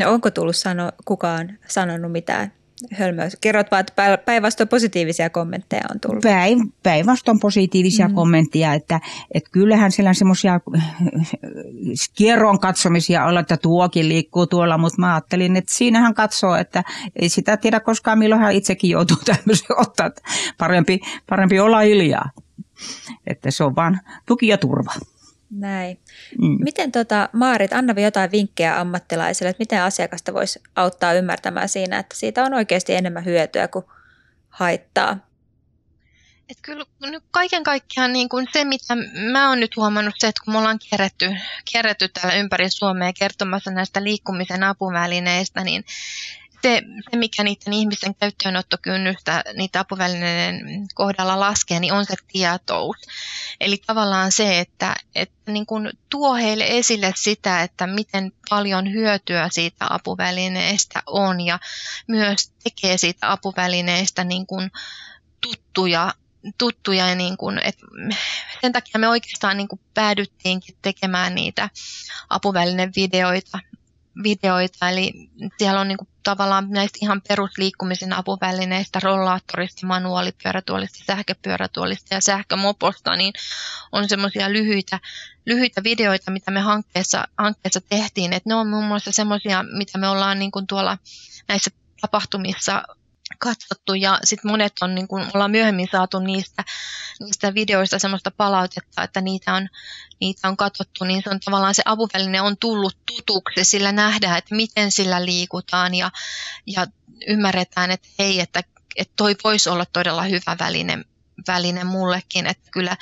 No 0.00 0.10
onko 0.10 0.30
tullut 0.30 0.56
sano, 0.56 0.90
kukaan 1.04 1.58
sanonut 1.68 2.12
mitään 2.12 2.52
hölmöys. 2.92 3.36
Kerrot 3.40 3.70
vaan, 3.70 3.80
että 3.80 4.18
päinvastoin 4.24 4.68
positiivisia 4.68 5.30
kommentteja 5.30 5.82
on 5.90 6.00
tullut. 6.00 6.22
Päin, 6.22 6.72
päinvastoin 6.82 7.40
positiivisia 7.40 8.08
mm. 8.08 8.14
kommentteja, 8.14 8.74
että, 8.74 9.00
että 9.34 9.50
kyllähän 9.52 9.92
siellä 9.92 10.14
semmoisia 10.14 10.60
kierron 12.14 12.58
katsomisia 12.60 13.24
olla, 13.24 13.40
että 13.40 13.56
tuokin 13.56 14.08
liikkuu 14.08 14.46
tuolla, 14.46 14.78
mutta 14.78 15.00
mä 15.00 15.14
ajattelin, 15.14 15.56
että 15.56 15.74
siinähän 15.74 16.14
katsoo, 16.14 16.54
että 16.54 16.84
ei 17.16 17.28
sitä 17.28 17.56
tiedä 17.56 17.80
koskaan, 17.80 18.18
milloin 18.18 18.40
hän 18.40 18.54
itsekin 18.54 18.90
joutuu 18.90 19.16
tämmöisen 19.24 19.80
ottaa. 19.80 20.10
Parempi, 20.58 21.00
parempi 21.28 21.60
olla 21.60 21.80
hiljaa. 21.80 22.30
Että 23.26 23.50
se 23.50 23.64
on 23.64 23.76
vaan 23.76 24.00
tuki 24.26 24.48
ja 24.48 24.58
turva. 24.58 24.92
Näin. 25.50 26.00
Mm. 26.38 26.58
Miten 26.64 26.92
tota, 26.92 27.28
Maarit, 27.32 27.72
anna 27.72 28.00
jotain 28.00 28.30
vinkkejä 28.30 28.80
ammattilaisille, 28.80 29.50
että 29.50 29.60
miten 29.60 29.82
asiakasta 29.82 30.34
voisi 30.34 30.62
auttaa 30.76 31.12
ymmärtämään 31.12 31.68
siinä, 31.68 31.98
että 31.98 32.16
siitä 32.16 32.44
on 32.44 32.54
oikeasti 32.54 32.94
enemmän 32.94 33.24
hyötyä 33.24 33.68
kuin 33.68 33.84
haittaa? 34.48 35.28
Et 36.48 36.58
kyllä 36.62 36.84
nyt 37.00 37.24
kaiken 37.30 37.62
kaikkiaan 37.62 38.12
niin 38.12 38.28
kuin 38.28 38.48
se, 38.52 38.64
mitä 38.64 38.94
mä 39.32 39.48
oon 39.48 39.60
nyt 39.60 39.76
huomannut, 39.76 40.14
se, 40.18 40.28
että 40.28 40.40
kun 40.44 40.54
me 40.54 40.58
ollaan 40.58 40.78
kierretty, 40.88 41.36
kierretty 41.72 42.08
täällä 42.08 42.34
ympäri 42.34 42.70
Suomea 42.70 43.12
kertomassa 43.12 43.70
näistä 43.70 44.04
liikkumisen 44.04 44.62
apuvälineistä, 44.62 45.64
niin 45.64 45.84
se, 46.62 46.82
se, 47.10 47.16
mikä 47.16 47.44
niiden 47.44 47.72
ihmisten 47.72 48.14
käyttöönottokynnystä 48.14 49.44
niitä 49.54 49.80
apuvälineiden 49.80 50.86
kohdalla 50.94 51.40
laskee, 51.40 51.80
niin 51.80 51.92
on 51.92 52.04
se 52.04 52.14
tietous. 52.28 52.96
Eli 53.60 53.82
tavallaan 53.86 54.32
se, 54.32 54.60
että, 54.60 54.94
että 55.14 55.52
niin 55.52 55.66
kuin 55.66 55.90
tuo 56.10 56.34
heille 56.34 56.64
esille 56.68 57.12
sitä, 57.16 57.62
että 57.62 57.86
miten 57.86 58.32
paljon 58.50 58.92
hyötyä 58.92 59.48
siitä 59.52 59.86
apuvälineestä 59.90 61.02
on 61.06 61.40
ja 61.40 61.58
myös 62.06 62.52
tekee 62.64 62.98
siitä 62.98 63.32
apuvälineestä 63.32 64.24
niin 64.24 64.46
kuin 64.46 64.70
tuttuja 65.40 66.14
tuttuja 66.58 67.08
ja 67.08 67.14
niin 67.14 67.36
kuin, 67.36 67.58
että 67.58 67.86
sen 68.60 68.72
takia 68.72 68.98
me 68.98 69.08
oikeastaan 69.08 69.56
niin 69.56 69.68
kuin 69.68 69.80
päädyttiinkin 69.94 70.76
tekemään 70.82 71.34
niitä 71.34 71.70
apuvälinevideoita 72.30 73.58
videoita, 74.22 74.90
eli 74.90 75.30
siellä 75.58 75.80
on 75.80 75.88
niin 75.88 75.98
kuin 75.98 76.08
tavallaan 76.22 76.70
näistä 76.70 76.98
ihan 77.02 77.22
perusliikkumisen 77.28 78.12
apuvälineistä, 78.12 79.00
rollaattorista, 79.02 79.86
manuaalipyörätuolista, 79.86 81.04
sähköpyörätuolista 81.06 82.14
ja 82.14 82.20
sähkömoposta, 82.20 83.16
niin 83.16 83.32
on 83.92 84.08
semmoisia 84.08 84.52
lyhyitä, 84.52 85.00
lyhyitä 85.46 85.82
videoita, 85.82 86.30
mitä 86.30 86.50
me 86.50 86.60
hankkeessa, 86.60 87.28
hankkeessa 87.38 87.80
tehtiin. 87.80 88.32
Et 88.32 88.46
ne 88.46 88.54
on 88.54 88.68
muun 88.68 88.84
muassa 88.84 89.12
semmoisia, 89.12 89.62
mitä 89.62 89.98
me 89.98 90.08
ollaan 90.08 90.38
niin 90.38 90.50
kuin 90.50 90.66
tuolla 90.66 90.98
näissä 91.48 91.70
tapahtumissa 92.00 92.82
katsottu. 93.38 93.94
Ja 93.94 94.18
sitten 94.24 94.50
monet 94.50 94.72
on, 94.80 94.94
niin 94.94 95.08
kun 95.08 95.30
ollaan 95.34 95.50
myöhemmin 95.50 95.88
saatu 95.92 96.18
niistä, 96.18 96.64
niistä 97.20 97.54
videoista 97.54 97.98
semmoista 97.98 98.30
palautetta, 98.30 99.02
että 99.02 99.20
niitä 99.20 99.54
on, 99.54 99.68
niitä 100.20 100.48
on 100.48 100.56
katsottu, 100.56 101.04
niin 101.04 101.22
se 101.24 101.30
on 101.30 101.40
tavallaan 101.40 101.74
se 101.74 101.82
apuväline 101.84 102.40
on 102.40 102.56
tullut 102.56 102.96
tutuksi, 103.06 103.64
sillä 103.64 103.92
nähdään, 103.92 104.38
että 104.38 104.54
miten 104.54 104.92
sillä 104.92 105.24
liikutaan 105.24 105.94
ja, 105.94 106.10
ja 106.66 106.86
ymmärretään, 107.26 107.90
että 107.90 108.08
hei, 108.18 108.40
että, 108.40 108.62
että 108.96 109.14
toi 109.16 109.36
voisi 109.44 109.68
olla 109.68 109.86
todella 109.92 110.22
hyvä 110.22 110.56
väline, 110.58 111.04
väline 111.48 111.84
mullekin, 111.84 112.46
että 112.46 112.70
kyllä 112.70 112.96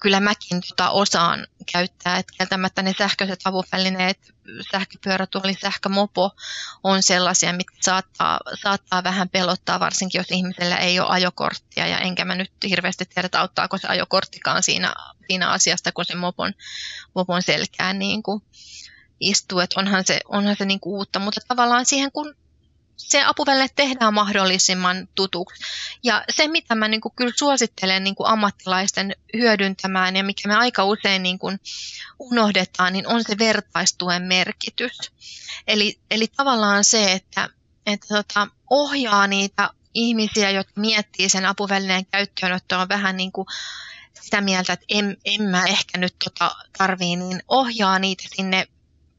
kyllä 0.00 0.20
mäkin 0.20 0.60
tota 0.68 0.90
osaan 0.90 1.46
käyttää, 1.72 2.18
että 2.18 2.32
kieltämättä 2.36 2.82
ne 2.82 2.94
sähköiset 2.98 3.40
avuvälineet, 3.44 4.34
sähköpyörätuoli, 4.72 5.54
sähkömopo 5.54 6.30
on 6.84 7.02
sellaisia, 7.02 7.52
mitkä 7.52 7.76
saattaa, 7.80 8.40
saattaa 8.62 9.04
vähän 9.04 9.28
pelottaa, 9.28 9.80
varsinkin 9.80 10.18
jos 10.18 10.30
ihmisellä 10.30 10.76
ei 10.76 11.00
ole 11.00 11.08
ajokorttia, 11.10 11.86
ja 11.86 11.98
enkä 11.98 12.24
mä 12.24 12.34
nyt 12.34 12.52
hirveästi 12.68 13.04
tiedä, 13.04 13.26
että 13.26 13.40
auttaako 13.40 13.78
se 13.78 13.88
ajokorttikaan 13.88 14.62
siinä, 14.62 14.94
siinä 15.26 15.50
asiasta, 15.50 15.92
kun 15.92 16.04
se 16.04 16.14
mopon, 16.14 16.52
mopon 17.14 17.42
selkään 17.42 17.98
niin 17.98 18.22
kuin 18.22 18.42
istuu, 19.20 19.60
että 19.60 19.80
onhan 19.80 20.06
se, 20.06 20.20
onhan 20.28 20.56
se 20.58 20.64
niin 20.64 20.80
kuin 20.80 20.94
uutta, 20.94 21.18
mutta 21.18 21.40
tavallaan 21.48 21.86
siihen 21.86 22.12
kun 22.12 22.34
se 22.98 23.22
apuväline 23.22 23.68
tehdään 23.76 24.14
mahdollisimman 24.14 25.08
tutuksi. 25.14 25.64
Ja 26.02 26.24
se, 26.36 26.48
mitä 26.48 26.74
mä 26.74 26.88
niin 26.88 27.00
kuin 27.00 27.12
kyllä 27.16 27.32
suosittelen 27.36 28.04
niin 28.04 28.14
kuin 28.14 28.28
ammattilaisten 28.28 29.16
hyödyntämään 29.36 30.16
ja 30.16 30.24
mikä 30.24 30.48
me 30.48 30.54
aika 30.54 30.84
usein 30.84 31.22
niin 31.22 31.38
kuin 31.38 31.60
unohdetaan, 32.18 32.92
niin 32.92 33.06
on 33.06 33.24
se 33.24 33.38
vertaistuen 33.38 34.22
merkitys. 34.22 34.98
Eli, 35.66 35.98
eli 36.10 36.26
tavallaan 36.36 36.84
se, 36.84 37.12
että, 37.12 37.48
että 37.86 38.06
tota, 38.08 38.48
ohjaa 38.70 39.26
niitä 39.26 39.70
ihmisiä, 39.94 40.50
jotka 40.50 40.80
miettii 40.80 41.28
sen 41.28 41.46
apuvälineen 41.46 42.06
käyttöönottoa 42.06 42.88
vähän 42.88 43.16
niin 43.16 43.32
kuin 43.32 43.46
sitä 44.20 44.40
mieltä, 44.40 44.72
että 44.72 44.86
en, 44.88 45.16
en 45.24 45.42
mä 45.42 45.66
ehkä 45.66 45.98
nyt 45.98 46.14
tota 46.24 46.56
tarvii, 46.78 47.16
niin 47.16 47.42
ohjaa 47.48 47.98
niitä 47.98 48.24
sinne 48.36 48.66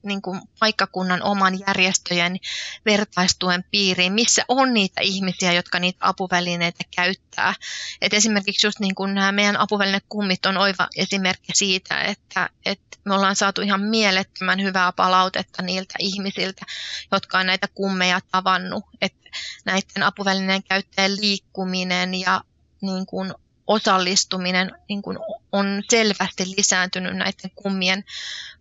niin 0.03 0.21
kuin 0.21 0.41
paikkakunnan 0.59 1.23
oman 1.23 1.59
järjestöjen 1.67 2.37
vertaistuen 2.85 3.63
piiriin, 3.71 4.13
missä 4.13 4.45
on 4.47 4.73
niitä 4.73 5.01
ihmisiä, 5.01 5.53
jotka 5.53 5.79
niitä 5.79 5.99
apuvälineitä 6.01 6.83
käyttää. 6.95 7.53
Et 8.01 8.13
esimerkiksi 8.13 8.67
just 8.67 8.79
niin 8.79 8.95
kuin 8.95 9.13
nämä 9.13 9.31
meidän 9.31 9.59
apuvälinekummit 9.59 10.45
on 10.45 10.57
oiva 10.57 10.87
esimerkki 10.95 11.51
siitä, 11.55 12.01
että, 12.01 12.49
että 12.65 12.97
me 13.05 13.15
ollaan 13.15 13.35
saatu 13.35 13.61
ihan 13.61 13.81
mielettömän 13.81 14.61
hyvää 14.61 14.91
palautetta 14.91 15.61
niiltä 15.61 15.93
ihmisiltä, 15.99 16.65
jotka 17.11 17.39
on 17.39 17.45
näitä 17.45 17.67
kummeja 17.73 18.19
tavannut. 18.31 18.83
Että 19.01 19.29
näiden 19.65 20.03
apuvälineen 20.03 20.63
käyttäjien 20.63 21.21
liikkuminen 21.21 22.15
ja 22.15 22.41
niin 22.81 23.05
kuin 23.05 23.33
osallistuminen 23.67 24.71
niin 24.89 25.01
kuin 25.01 25.17
on 25.51 25.83
selvästi 25.89 26.43
lisääntynyt 26.57 27.15
näiden 27.15 27.51
kummien, 27.55 28.03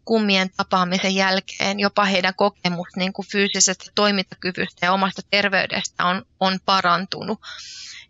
kummien 0.05 0.51
tapaamisen 0.57 1.15
jälkeen. 1.15 1.81
Jopa 1.81 2.05
heidän 2.05 2.35
kokemus 2.35 2.89
niin 2.97 3.13
kuin 3.13 3.29
fyysisestä 3.29 3.91
toimintakyvystä 3.95 4.87
ja 4.87 4.93
omasta 4.93 5.23
terveydestä 5.31 6.05
on, 6.05 6.23
on 6.41 6.59
parantunut. 6.65 7.41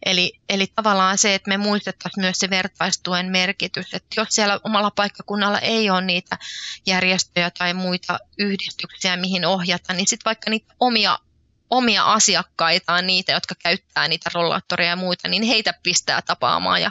Eli, 0.07 0.33
eli 0.49 0.67
tavallaan 0.75 1.19
se, 1.19 1.35
että 1.35 1.49
me 1.49 1.57
muistettaisiin 1.57 2.25
myös 2.25 2.39
se 2.39 2.51
vertaistuen 2.51 3.27
merkitys, 3.27 3.95
että 3.95 4.21
jos 4.21 4.29
siellä 4.31 4.61
omalla 4.65 4.91
paikkakunnalla 4.91 5.59
ei 5.59 5.91
ole 5.91 6.01
niitä 6.01 6.39
järjestöjä 6.87 7.51
tai 7.59 7.75
muita 7.75 8.19
yhdistyksiä, 8.39 9.17
mihin 9.17 9.47
ohjata, 9.47 9.93
niin 9.93 10.09
sitten 10.09 10.25
vaikka 10.25 10.51
niitä 10.51 10.75
omia 10.81 11.19
omia 11.71 12.05
asiakkaitaan, 12.05 13.07
niitä, 13.07 13.33
jotka 13.33 13.55
käyttää 13.55 14.09
niitä 14.09 14.31
rollaattoreja 14.35 14.91
ja 14.91 14.97
muita, 14.97 15.29
niin 15.29 15.43
heitä 15.43 15.75
pistää 15.83 16.23
tapaamaan 16.23 16.83
ja 16.83 16.91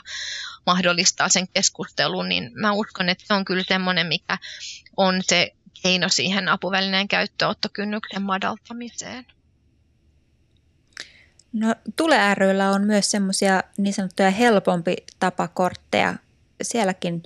mahdollistaa 0.68 1.30
sen 1.30 1.48
keskustelun, 1.48 2.30
niin 2.30 2.52
mä 2.54 2.72
uskon, 2.72 3.10
että 3.10 3.24
se 3.28 3.34
on 3.34 3.46
kyllä 3.46 3.64
semmoinen, 3.68 4.08
mikä 4.08 4.38
on 4.98 5.22
se 5.24 5.54
keino 5.84 6.10
siihen 6.10 6.50
apuvälineen 6.50 7.08
käyttöottokynnyksen 7.08 8.22
madaltamiseen. 8.22 9.26
No, 11.54 11.76
Tule 11.96 12.36
ryllä 12.36 12.70
on 12.70 12.84
myös 12.84 13.12
semmoisia 13.12 13.64
niin 13.78 13.94
sanottuja 13.94 14.32
helpompi 14.32 14.96
tapakortteja. 15.20 16.14
Sielläkin, 16.62 17.24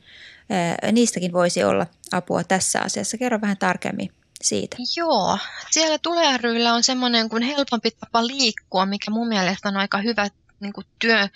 niistäkin 0.92 1.34
voisi 1.34 1.64
olla 1.64 1.88
apua 2.12 2.44
tässä 2.44 2.82
asiassa. 2.82 3.18
Kerro 3.18 3.42
vähän 3.42 3.58
tarkemmin 3.58 4.12
siitä? 4.42 4.78
Joo, 4.98 5.38
siellä 5.72 5.98
tuleryillä 5.98 6.74
on 6.74 6.84
semmoinen 6.84 7.30
kuin 7.30 7.44
helpompi 7.44 7.92
tapa 7.92 8.28
liikkua, 8.28 8.86
mikä 8.86 9.12
mun 9.12 9.28
mielestä 9.28 9.70
on 9.70 9.78
aika 9.78 9.98
hyvä 9.98 10.28
niin 10.62 10.74
kuin 10.74 10.88
työ, 11.00 11.28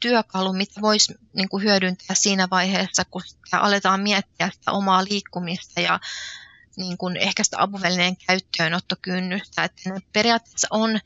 työkalu, 0.00 0.52
mitä 0.52 0.80
voisi 0.80 1.14
niin 1.32 1.48
kuin 1.48 1.64
hyödyntää 1.64 2.16
siinä 2.16 2.48
vaiheessa, 2.50 3.04
kun 3.04 3.22
aletaan 3.52 4.00
miettiä 4.00 4.50
sitä 4.52 4.72
omaa 4.72 5.04
liikkumista 5.04 5.80
ja 5.80 6.00
niin 6.76 6.98
kuin 6.98 7.16
ehkä 7.16 7.44
sitä 7.44 7.62
apuvälineen 7.62 8.16
käyttöönottokynnystä. 8.16 9.64
Että 9.64 9.90
ne 9.90 10.00
periaatteessa 10.12 10.68
on, 10.70 11.00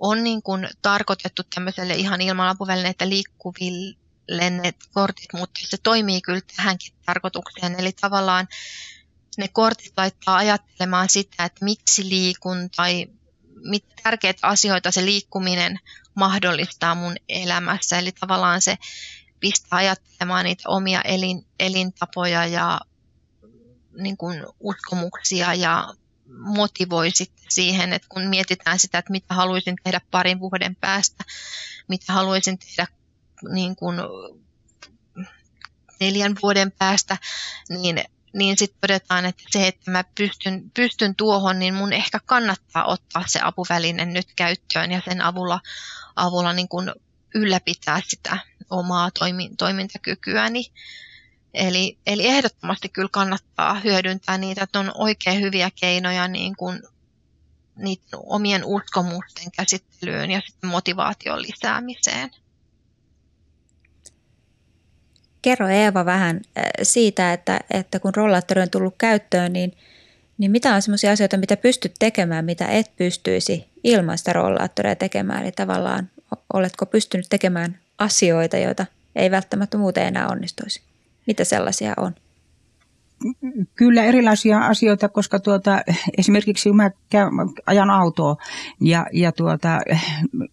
on 0.00 0.24
niin 0.24 0.42
kuin 0.42 0.68
tarkoitettu 0.82 1.42
tämmöiselle 1.54 1.94
ihan 1.94 2.20
ilman 2.20 2.48
apuvälineitä 2.48 3.08
liikkuville 3.08 4.50
ne 4.50 4.74
kortit, 4.92 5.32
mutta 5.32 5.60
se 5.64 5.76
toimii 5.82 6.20
kyllä 6.20 6.40
tähänkin 6.56 6.94
tarkoitukseen. 7.06 7.80
Eli 7.80 7.92
tavallaan 7.92 8.48
ne 9.36 9.48
kortit 9.48 9.92
laittaa 9.96 10.36
ajattelemaan 10.36 11.08
sitä, 11.08 11.44
että 11.44 11.64
miksi 11.64 12.08
liikun 12.08 12.70
tai 12.76 13.06
mitä 13.64 13.86
tärkeitä 14.02 14.46
asioita 14.46 14.90
se 14.90 15.04
liikkuminen 15.04 15.80
mahdollistaa 16.16 16.94
mun 16.94 17.16
elämässä. 17.28 17.98
Eli 17.98 18.12
tavallaan 18.12 18.60
se 18.60 18.78
pistää 19.40 19.78
ajattelemaan 19.78 20.44
niitä 20.44 20.68
omia 20.68 21.00
elin, 21.02 21.46
elintapoja 21.60 22.46
ja 22.46 22.80
niin 23.98 24.16
kuin 24.16 24.46
uskomuksia 24.60 25.54
ja 25.54 25.94
motivoi 26.38 27.10
sitten 27.10 27.46
siihen, 27.48 27.92
että 27.92 28.08
kun 28.08 28.22
mietitään 28.26 28.78
sitä, 28.78 28.98
että 28.98 29.12
mitä 29.12 29.34
haluaisin 29.34 29.76
tehdä 29.84 30.00
parin 30.10 30.40
vuoden 30.40 30.76
päästä, 30.76 31.24
mitä 31.88 32.12
haluaisin 32.12 32.58
tehdä 32.58 32.86
niin 33.52 33.76
kuin 33.76 33.96
neljän 36.00 36.36
vuoden 36.42 36.72
päästä, 36.72 37.16
niin 37.68 38.04
niin 38.36 38.58
sitten 38.58 38.80
todetaan, 38.80 39.24
että 39.24 39.42
se, 39.50 39.66
että 39.66 39.90
mä 39.90 40.04
pystyn, 40.14 40.70
pystyn 40.74 41.14
tuohon, 41.14 41.58
niin 41.58 41.74
mun 41.74 41.92
ehkä 41.92 42.20
kannattaa 42.26 42.84
ottaa 42.84 43.24
se 43.26 43.40
apuväline 43.42 44.04
nyt 44.04 44.26
käyttöön 44.36 44.92
ja 44.92 45.02
sen 45.04 45.20
avulla, 45.20 45.60
avulla 46.16 46.52
niin 46.52 46.68
kun 46.68 46.92
ylläpitää 47.34 48.00
sitä 48.08 48.38
omaa 48.70 49.10
toimi, 49.18 49.50
toimintakykyäni. 49.58 50.64
Eli, 51.54 51.98
eli 52.06 52.26
ehdottomasti 52.26 52.88
kyllä 52.88 53.08
kannattaa 53.12 53.74
hyödyntää 53.74 54.38
niitä, 54.38 54.62
että 54.62 54.78
on 54.80 54.92
oikein 54.94 55.40
hyviä 55.40 55.70
keinoja 55.80 56.28
niin 56.28 56.56
kuin 56.56 56.82
niiden 57.76 58.20
omien 58.22 58.64
uskomusten 58.64 59.50
käsittelyyn 59.56 60.30
ja 60.30 60.40
motivaation 60.64 61.42
lisäämiseen. 61.42 62.30
Kerro 65.42 65.68
Eeva 65.68 66.04
vähän 66.04 66.40
äh, 66.58 66.64
siitä, 66.82 67.32
että, 67.32 67.60
että 67.70 68.00
kun 68.00 68.14
rollaattori 68.14 68.62
on 68.62 68.70
tullut 68.70 68.94
käyttöön, 68.98 69.52
niin, 69.52 69.76
niin 70.38 70.50
mitä 70.50 70.74
on 70.74 70.82
sellaisia 70.82 71.12
asioita, 71.12 71.36
mitä 71.36 71.56
pystyt 71.56 71.94
tekemään, 71.98 72.44
mitä 72.44 72.66
et 72.66 72.90
pystyisi 72.96 73.66
ilman 73.84 74.18
sitä 74.18 74.32
rollaattoria 74.32 74.96
tekemään? 74.96 75.42
Eli 75.42 75.52
tavallaan 75.52 76.10
oletko 76.52 76.86
pystynyt 76.86 77.26
tekemään 77.30 77.78
asioita, 77.98 78.56
joita 78.56 78.86
ei 79.16 79.30
välttämättä 79.30 79.78
muuten 79.78 80.06
enää 80.06 80.28
onnistuisi? 80.28 80.80
Mitä 81.26 81.44
sellaisia 81.44 81.94
on? 81.96 82.14
Kyllä 83.74 84.04
erilaisia 84.04 84.58
asioita, 84.58 85.08
koska 85.08 85.38
tuota, 85.38 85.80
esimerkiksi 86.18 86.72
mä 86.72 86.90
käyn, 87.10 87.30
ajan 87.66 87.90
autoa 87.90 88.36
ja, 88.80 89.06
ja 89.12 89.32
tuota, 89.32 89.80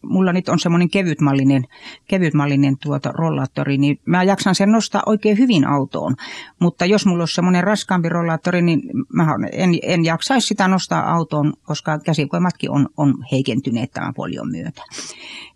mulla 0.01 0.33
nyt 0.33 0.49
on 0.49 0.59
semmoinen 0.59 0.89
kevytmallinen, 0.89 1.63
kevytmallinen 2.07 2.77
tuota 2.77 3.11
rollaattori, 3.11 3.77
niin 3.77 3.99
mä 4.05 4.23
jaksan 4.23 4.55
sen 4.55 4.71
nostaa 4.71 5.03
oikein 5.05 5.37
hyvin 5.37 5.67
autoon. 5.67 6.15
Mutta 6.59 6.85
jos 6.85 7.05
mulla 7.05 7.21
olisi 7.21 7.35
semmoinen 7.35 7.63
raskaampi 7.63 8.09
rollaattori, 8.09 8.61
niin 8.61 8.81
mä 9.13 9.35
en, 9.51 9.69
en 9.81 10.05
jaksaisi 10.05 10.47
sitä 10.47 10.67
nostaa 10.67 11.13
autoon, 11.13 11.53
koska 11.63 11.99
käsikoimatkin 11.99 12.71
on, 12.71 12.89
on 12.97 13.13
heikentyneet 13.31 13.91
tämän 13.91 14.13
polion 14.13 14.51
myötä. 14.51 14.81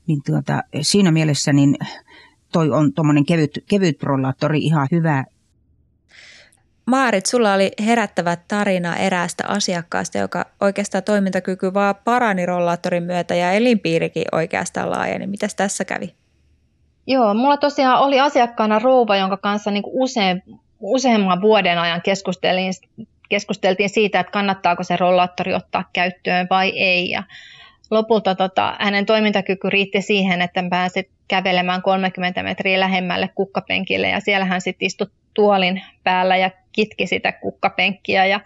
Niin 0.07 0.21
tuota, 0.25 0.63
siinä 0.81 1.11
mielessä 1.11 1.53
niin 1.53 1.77
toi 2.51 2.71
on 2.71 2.93
tuommoinen 2.93 3.25
kevyt, 3.25 3.63
kevyt 3.69 4.03
rollaattori 4.03 4.59
ihan 4.59 4.87
hyvä 4.91 5.25
Maarit, 6.87 7.25
sulla 7.25 7.53
oli 7.53 7.71
herättävä 7.85 8.37
tarina 8.47 8.95
eräästä 8.95 9.43
asiakkaasta, 9.47 10.17
joka 10.17 10.45
oikeastaan 10.61 11.03
toimintakyky 11.03 11.73
vaan 11.73 11.95
parani 12.05 12.45
rollaattorin 12.45 13.03
myötä 13.03 13.35
ja 13.35 13.51
elinpiirikin 13.51 14.25
oikeastaan 14.31 14.91
laajeni. 14.91 15.27
Mitäs 15.27 15.55
tässä 15.55 15.85
kävi? 15.85 16.13
Joo, 17.07 17.33
mulla 17.33 17.57
tosiaan 17.57 17.99
oli 17.99 18.19
asiakkaana 18.19 18.79
rouva, 18.79 19.15
jonka 19.15 19.37
kanssa 19.37 19.71
niin 19.71 19.83
usein, 19.85 20.43
useamman 20.79 21.41
vuoden 21.41 21.79
ajan 21.79 22.01
keskustelin, 22.01 22.73
keskusteltiin 23.29 23.89
siitä, 23.89 24.19
että 24.19 24.31
kannattaako 24.31 24.83
se 24.83 24.97
rollaattori 24.97 25.53
ottaa 25.53 25.89
käyttöön 25.93 26.47
vai 26.49 26.69
ei. 26.69 27.09
Ja 27.09 27.23
lopulta 27.91 28.35
tota, 28.35 28.75
hänen 28.79 29.05
toimintakyky 29.05 29.69
riitti 29.69 30.01
siihen, 30.01 30.41
että 30.41 30.63
pääsi 30.69 31.09
kävelemään 31.27 31.81
30 31.81 32.43
metriä 32.43 32.79
lähemmälle 32.79 33.29
kukkapenkille 33.35 34.09
ja 34.09 34.19
siellä 34.19 34.45
hän 34.45 34.61
sitten 34.61 34.85
istui 34.85 35.07
tuolin 35.33 35.81
päällä 36.03 36.37
ja 36.37 36.51
kitki 36.77 37.07
sitä 37.07 37.31
kukkapenkkiä 37.31 38.25
ja 38.25 38.39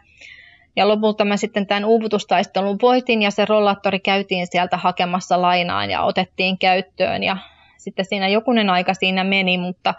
ja 0.75 0.87
lopulta 0.87 1.25
mä 1.25 1.37
sitten 1.37 1.67
tämän 1.67 1.85
uuvutustaistelun 1.85 2.77
voitin 2.81 3.21
ja 3.21 3.31
se 3.31 3.45
rollaattori 3.45 3.99
käytiin 3.99 4.47
sieltä 4.47 4.77
hakemassa 4.77 5.41
lainaan 5.41 5.89
ja 5.89 6.01
otettiin 6.01 6.57
käyttöön 6.57 7.23
ja 7.23 7.37
sitten 7.77 8.05
siinä 8.05 8.27
jokunen 8.27 8.69
aika 8.69 8.93
siinä 8.93 9.23
meni, 9.23 9.57
mutta 9.57 9.93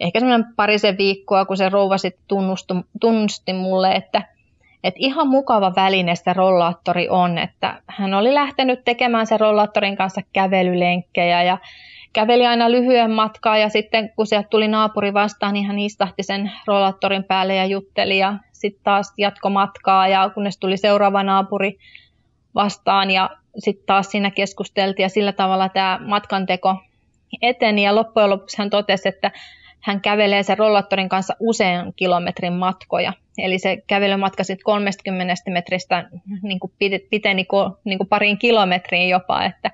ehkä 0.00 0.20
semmoinen 0.20 0.54
parisen 0.56 0.98
viikkoa, 0.98 1.44
kun 1.44 1.56
se 1.56 1.68
rouva 1.68 1.98
sitten 1.98 2.26
tunnusti 3.00 3.52
mulle, 3.52 3.92
että, 3.92 4.22
että 4.84 4.98
ihan 5.00 5.28
mukava 5.28 5.72
väline 5.76 6.16
se 6.16 6.32
rollaattori 6.32 7.08
on, 7.08 7.38
että 7.38 7.82
hän 7.86 8.14
oli 8.14 8.34
lähtenyt 8.34 8.84
tekemään 8.84 9.26
sen 9.26 9.40
rollaattorin 9.40 9.96
kanssa 9.96 10.20
kävelylenkkejä 10.32 11.42
ja 11.42 11.58
käveli 12.12 12.46
aina 12.46 12.70
lyhyen 12.70 13.10
matkaa 13.10 13.58
ja 13.58 13.68
sitten 13.68 14.10
kun 14.16 14.26
sieltä 14.26 14.48
tuli 14.48 14.68
naapuri 14.68 15.14
vastaan, 15.14 15.54
niin 15.54 15.66
hän 15.66 15.78
istahti 15.78 16.22
sen 16.22 16.52
rollaattorin 16.66 17.24
päälle 17.24 17.54
ja 17.54 17.66
jutteli 17.66 18.18
ja 18.18 18.34
sitten 18.52 18.84
taas 18.84 19.12
jatko 19.18 19.50
matkaa 19.50 20.08
ja 20.08 20.30
kunnes 20.34 20.58
tuli 20.58 20.76
seuraava 20.76 21.22
naapuri 21.22 21.78
vastaan 22.54 23.10
ja 23.10 23.30
sitten 23.58 23.86
taas 23.86 24.10
siinä 24.10 24.30
keskusteltiin 24.30 25.04
ja 25.04 25.08
sillä 25.08 25.32
tavalla 25.32 25.68
tämä 25.68 26.00
matkanteko 26.06 26.76
eteni 27.42 27.82
ja 27.82 27.94
loppujen 27.94 28.30
lopuksi 28.30 28.58
hän 28.58 28.70
totesi, 28.70 29.08
että 29.08 29.30
hän 29.80 30.00
kävelee 30.00 30.42
sen 30.42 30.58
rollattorin 30.58 31.08
kanssa 31.08 31.36
usean 31.40 31.92
kilometrin 31.96 32.52
matkoja. 32.52 33.12
Eli 33.38 33.58
se 33.58 33.82
kävelymatka 33.86 34.44
sitten 34.44 34.64
30 34.64 35.34
metristä 35.50 36.08
niin 36.42 36.60
kuin 36.60 36.72
piteni 37.10 37.46
niin 37.84 37.98
kuin 37.98 38.08
parin 38.08 38.38
kilometriin 38.38 39.08
jopa. 39.08 39.44
Että, 39.44 39.70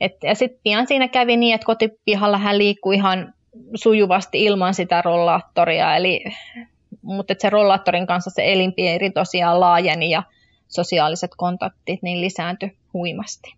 et, 0.00 0.12
ja 0.22 0.34
sitten 0.34 0.60
pian 0.62 0.86
siinä 0.86 1.08
kävi 1.08 1.36
niin, 1.36 1.54
että 1.54 1.64
kotipihalla 1.64 2.38
hän 2.38 2.58
liikkui 2.58 2.94
ihan 2.94 3.34
sujuvasti 3.74 4.44
ilman 4.44 4.74
sitä 4.74 5.02
rollaattoria. 5.02 5.96
Eli, 5.96 6.24
mutta 7.02 7.34
se 7.38 7.50
rollaattorin 7.50 8.06
kanssa 8.06 8.30
se 8.30 8.52
elinpiiri 8.52 9.10
tosiaan 9.10 9.60
laajeni 9.60 10.10
ja 10.10 10.22
sosiaaliset 10.68 11.30
kontaktit 11.36 12.02
niin 12.02 12.20
lisääntyi 12.20 12.76
huimasti. 12.92 13.54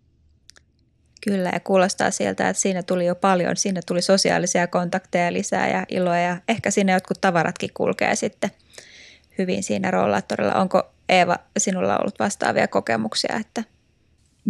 Kyllä, 1.23 1.49
ja 1.53 1.59
kuulostaa 1.59 2.11
sieltä, 2.11 2.49
että 2.49 2.61
siinä 2.61 2.83
tuli 2.83 3.05
jo 3.05 3.15
paljon. 3.15 3.57
Siinä 3.57 3.81
tuli 3.87 4.01
sosiaalisia 4.01 4.67
kontakteja 4.67 5.33
lisää 5.33 5.69
ja 5.69 5.85
iloa, 5.89 6.17
ja 6.17 6.37
ehkä 6.47 6.71
siinä 6.71 6.93
jotkut 6.93 7.21
tavaratkin 7.21 7.69
kulkee 7.73 8.15
sitten 8.15 8.51
hyvin 9.37 9.63
siinä 9.63 9.91
rollaattorilla. 9.91 10.53
Onko 10.53 10.83
Eeva 11.09 11.35
sinulla 11.57 11.97
ollut 11.97 12.19
vastaavia 12.19 12.67
kokemuksia, 12.67 13.35
että 13.41 13.63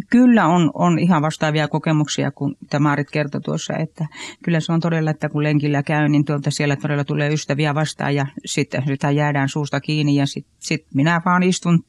Kyllä 0.09 0.47
on, 0.47 0.71
on 0.73 0.99
ihan 0.99 1.21
vastaavia 1.21 1.67
kokemuksia, 1.67 2.31
kun 2.31 2.55
Marit 2.79 3.11
kertoi 3.11 3.41
tuossa, 3.41 3.73
että 3.77 4.05
kyllä 4.43 4.59
se 4.59 4.71
on 4.71 4.79
todella, 4.79 5.11
että 5.11 5.29
kun 5.29 5.43
lenkillä 5.43 5.83
käy, 5.83 6.09
niin 6.09 6.25
tuolta 6.25 6.51
siellä 6.51 6.75
todella 6.75 7.03
tulee 7.03 7.33
ystäviä 7.33 7.75
vastaan 7.75 8.15
ja 8.15 8.25
sitten 8.45 8.83
sitä 8.87 9.11
jäädään 9.11 9.49
suusta 9.49 9.81
kiinni 9.81 10.15
ja 10.15 10.25
sitten 10.25 10.53
sit 10.59 10.85
minä 10.93 11.21
vaan 11.25 11.43
istun 11.43 11.83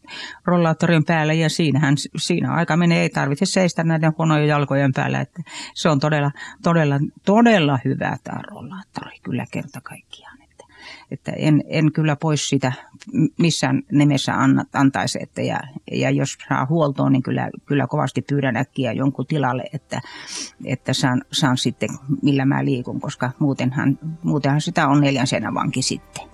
rollaattorin 0.45 1.05
päällä 1.05 1.33
ja 1.33 1.51
siinähän, 1.51 1.95
siinä 2.17 2.53
aika 2.53 2.77
menee, 2.77 3.03
ei 3.03 3.11
tarvitse 3.11 3.47
seistä 3.47 3.85
näiden 3.85 4.13
huonojen 4.19 4.49
jalkojen 4.49 4.93
päällä, 4.93 5.21
että 5.21 5.43
se 5.75 5.89
on 5.89 6.01
todella, 6.01 6.31
todella, 6.63 6.99
todella 7.25 7.79
hyvä 7.85 8.17
tämä 8.25 8.41
rollaattori 8.51 9.19
kyllä 9.23 9.47
kerta 9.51 9.81
kaikkiaan 9.81 10.42
että 11.11 11.33
en, 11.37 11.65
en 11.67 11.93
kyllä 11.93 12.17
pois 12.17 12.49
sitä 12.49 12.73
missään 13.39 13.83
nimessä 13.93 14.35
anna, 14.35 14.65
antaisi. 14.73 15.19
Että 15.23 15.43
ja, 15.43 15.61
ja 15.93 16.11
jos 16.11 16.39
saa 16.49 16.67
huoltoon, 16.67 17.13
niin 17.13 17.23
kyllä, 17.23 17.51
kyllä 17.67 17.87
kovasti 17.87 18.23
pyydän 18.23 18.57
äkkiä 18.57 18.93
jonkun 18.93 19.27
tilalle, 19.27 19.65
että, 19.73 20.01
että 20.65 20.93
saan, 20.93 21.23
saan 21.33 21.59
sitten 21.59 21.91
millä 22.23 22.45
mä 22.45 22.65
liikun, 22.65 23.01
koska 23.01 23.31
muutenhan, 23.39 23.99
muutenhan 24.23 24.61
sitä 24.61 24.89
on 24.89 25.01
neljän 25.01 25.27
seinän 25.27 25.55
vanki 25.55 25.83
sitten. 25.83 26.25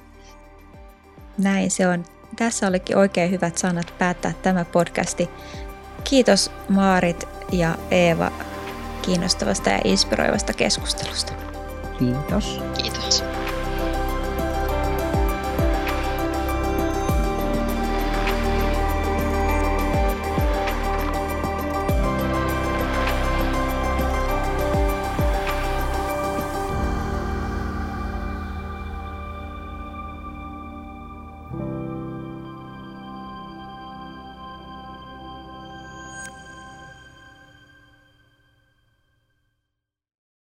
Näin 1.39 1.71
se 1.71 1.89
on. 1.89 2.05
Tässä 2.37 2.67
olikin 2.67 2.97
oikein 2.97 3.31
hyvät 3.31 3.59
sanat 3.59 3.95
päättää 3.99 4.33
tämä 4.43 4.65
podcasti. 4.65 5.29
Kiitos 6.05 6.51
Maarit 6.69 7.29
ja 7.53 7.79
Eeva 7.91 8.33
kiinnostavasta 9.03 9.71
ja 9.71 9.81
inspiroivasta 9.85 10.53
keskustelusta. 10.53 11.33
Kiitos. 11.99 12.61
Kiitos. 12.83 13.38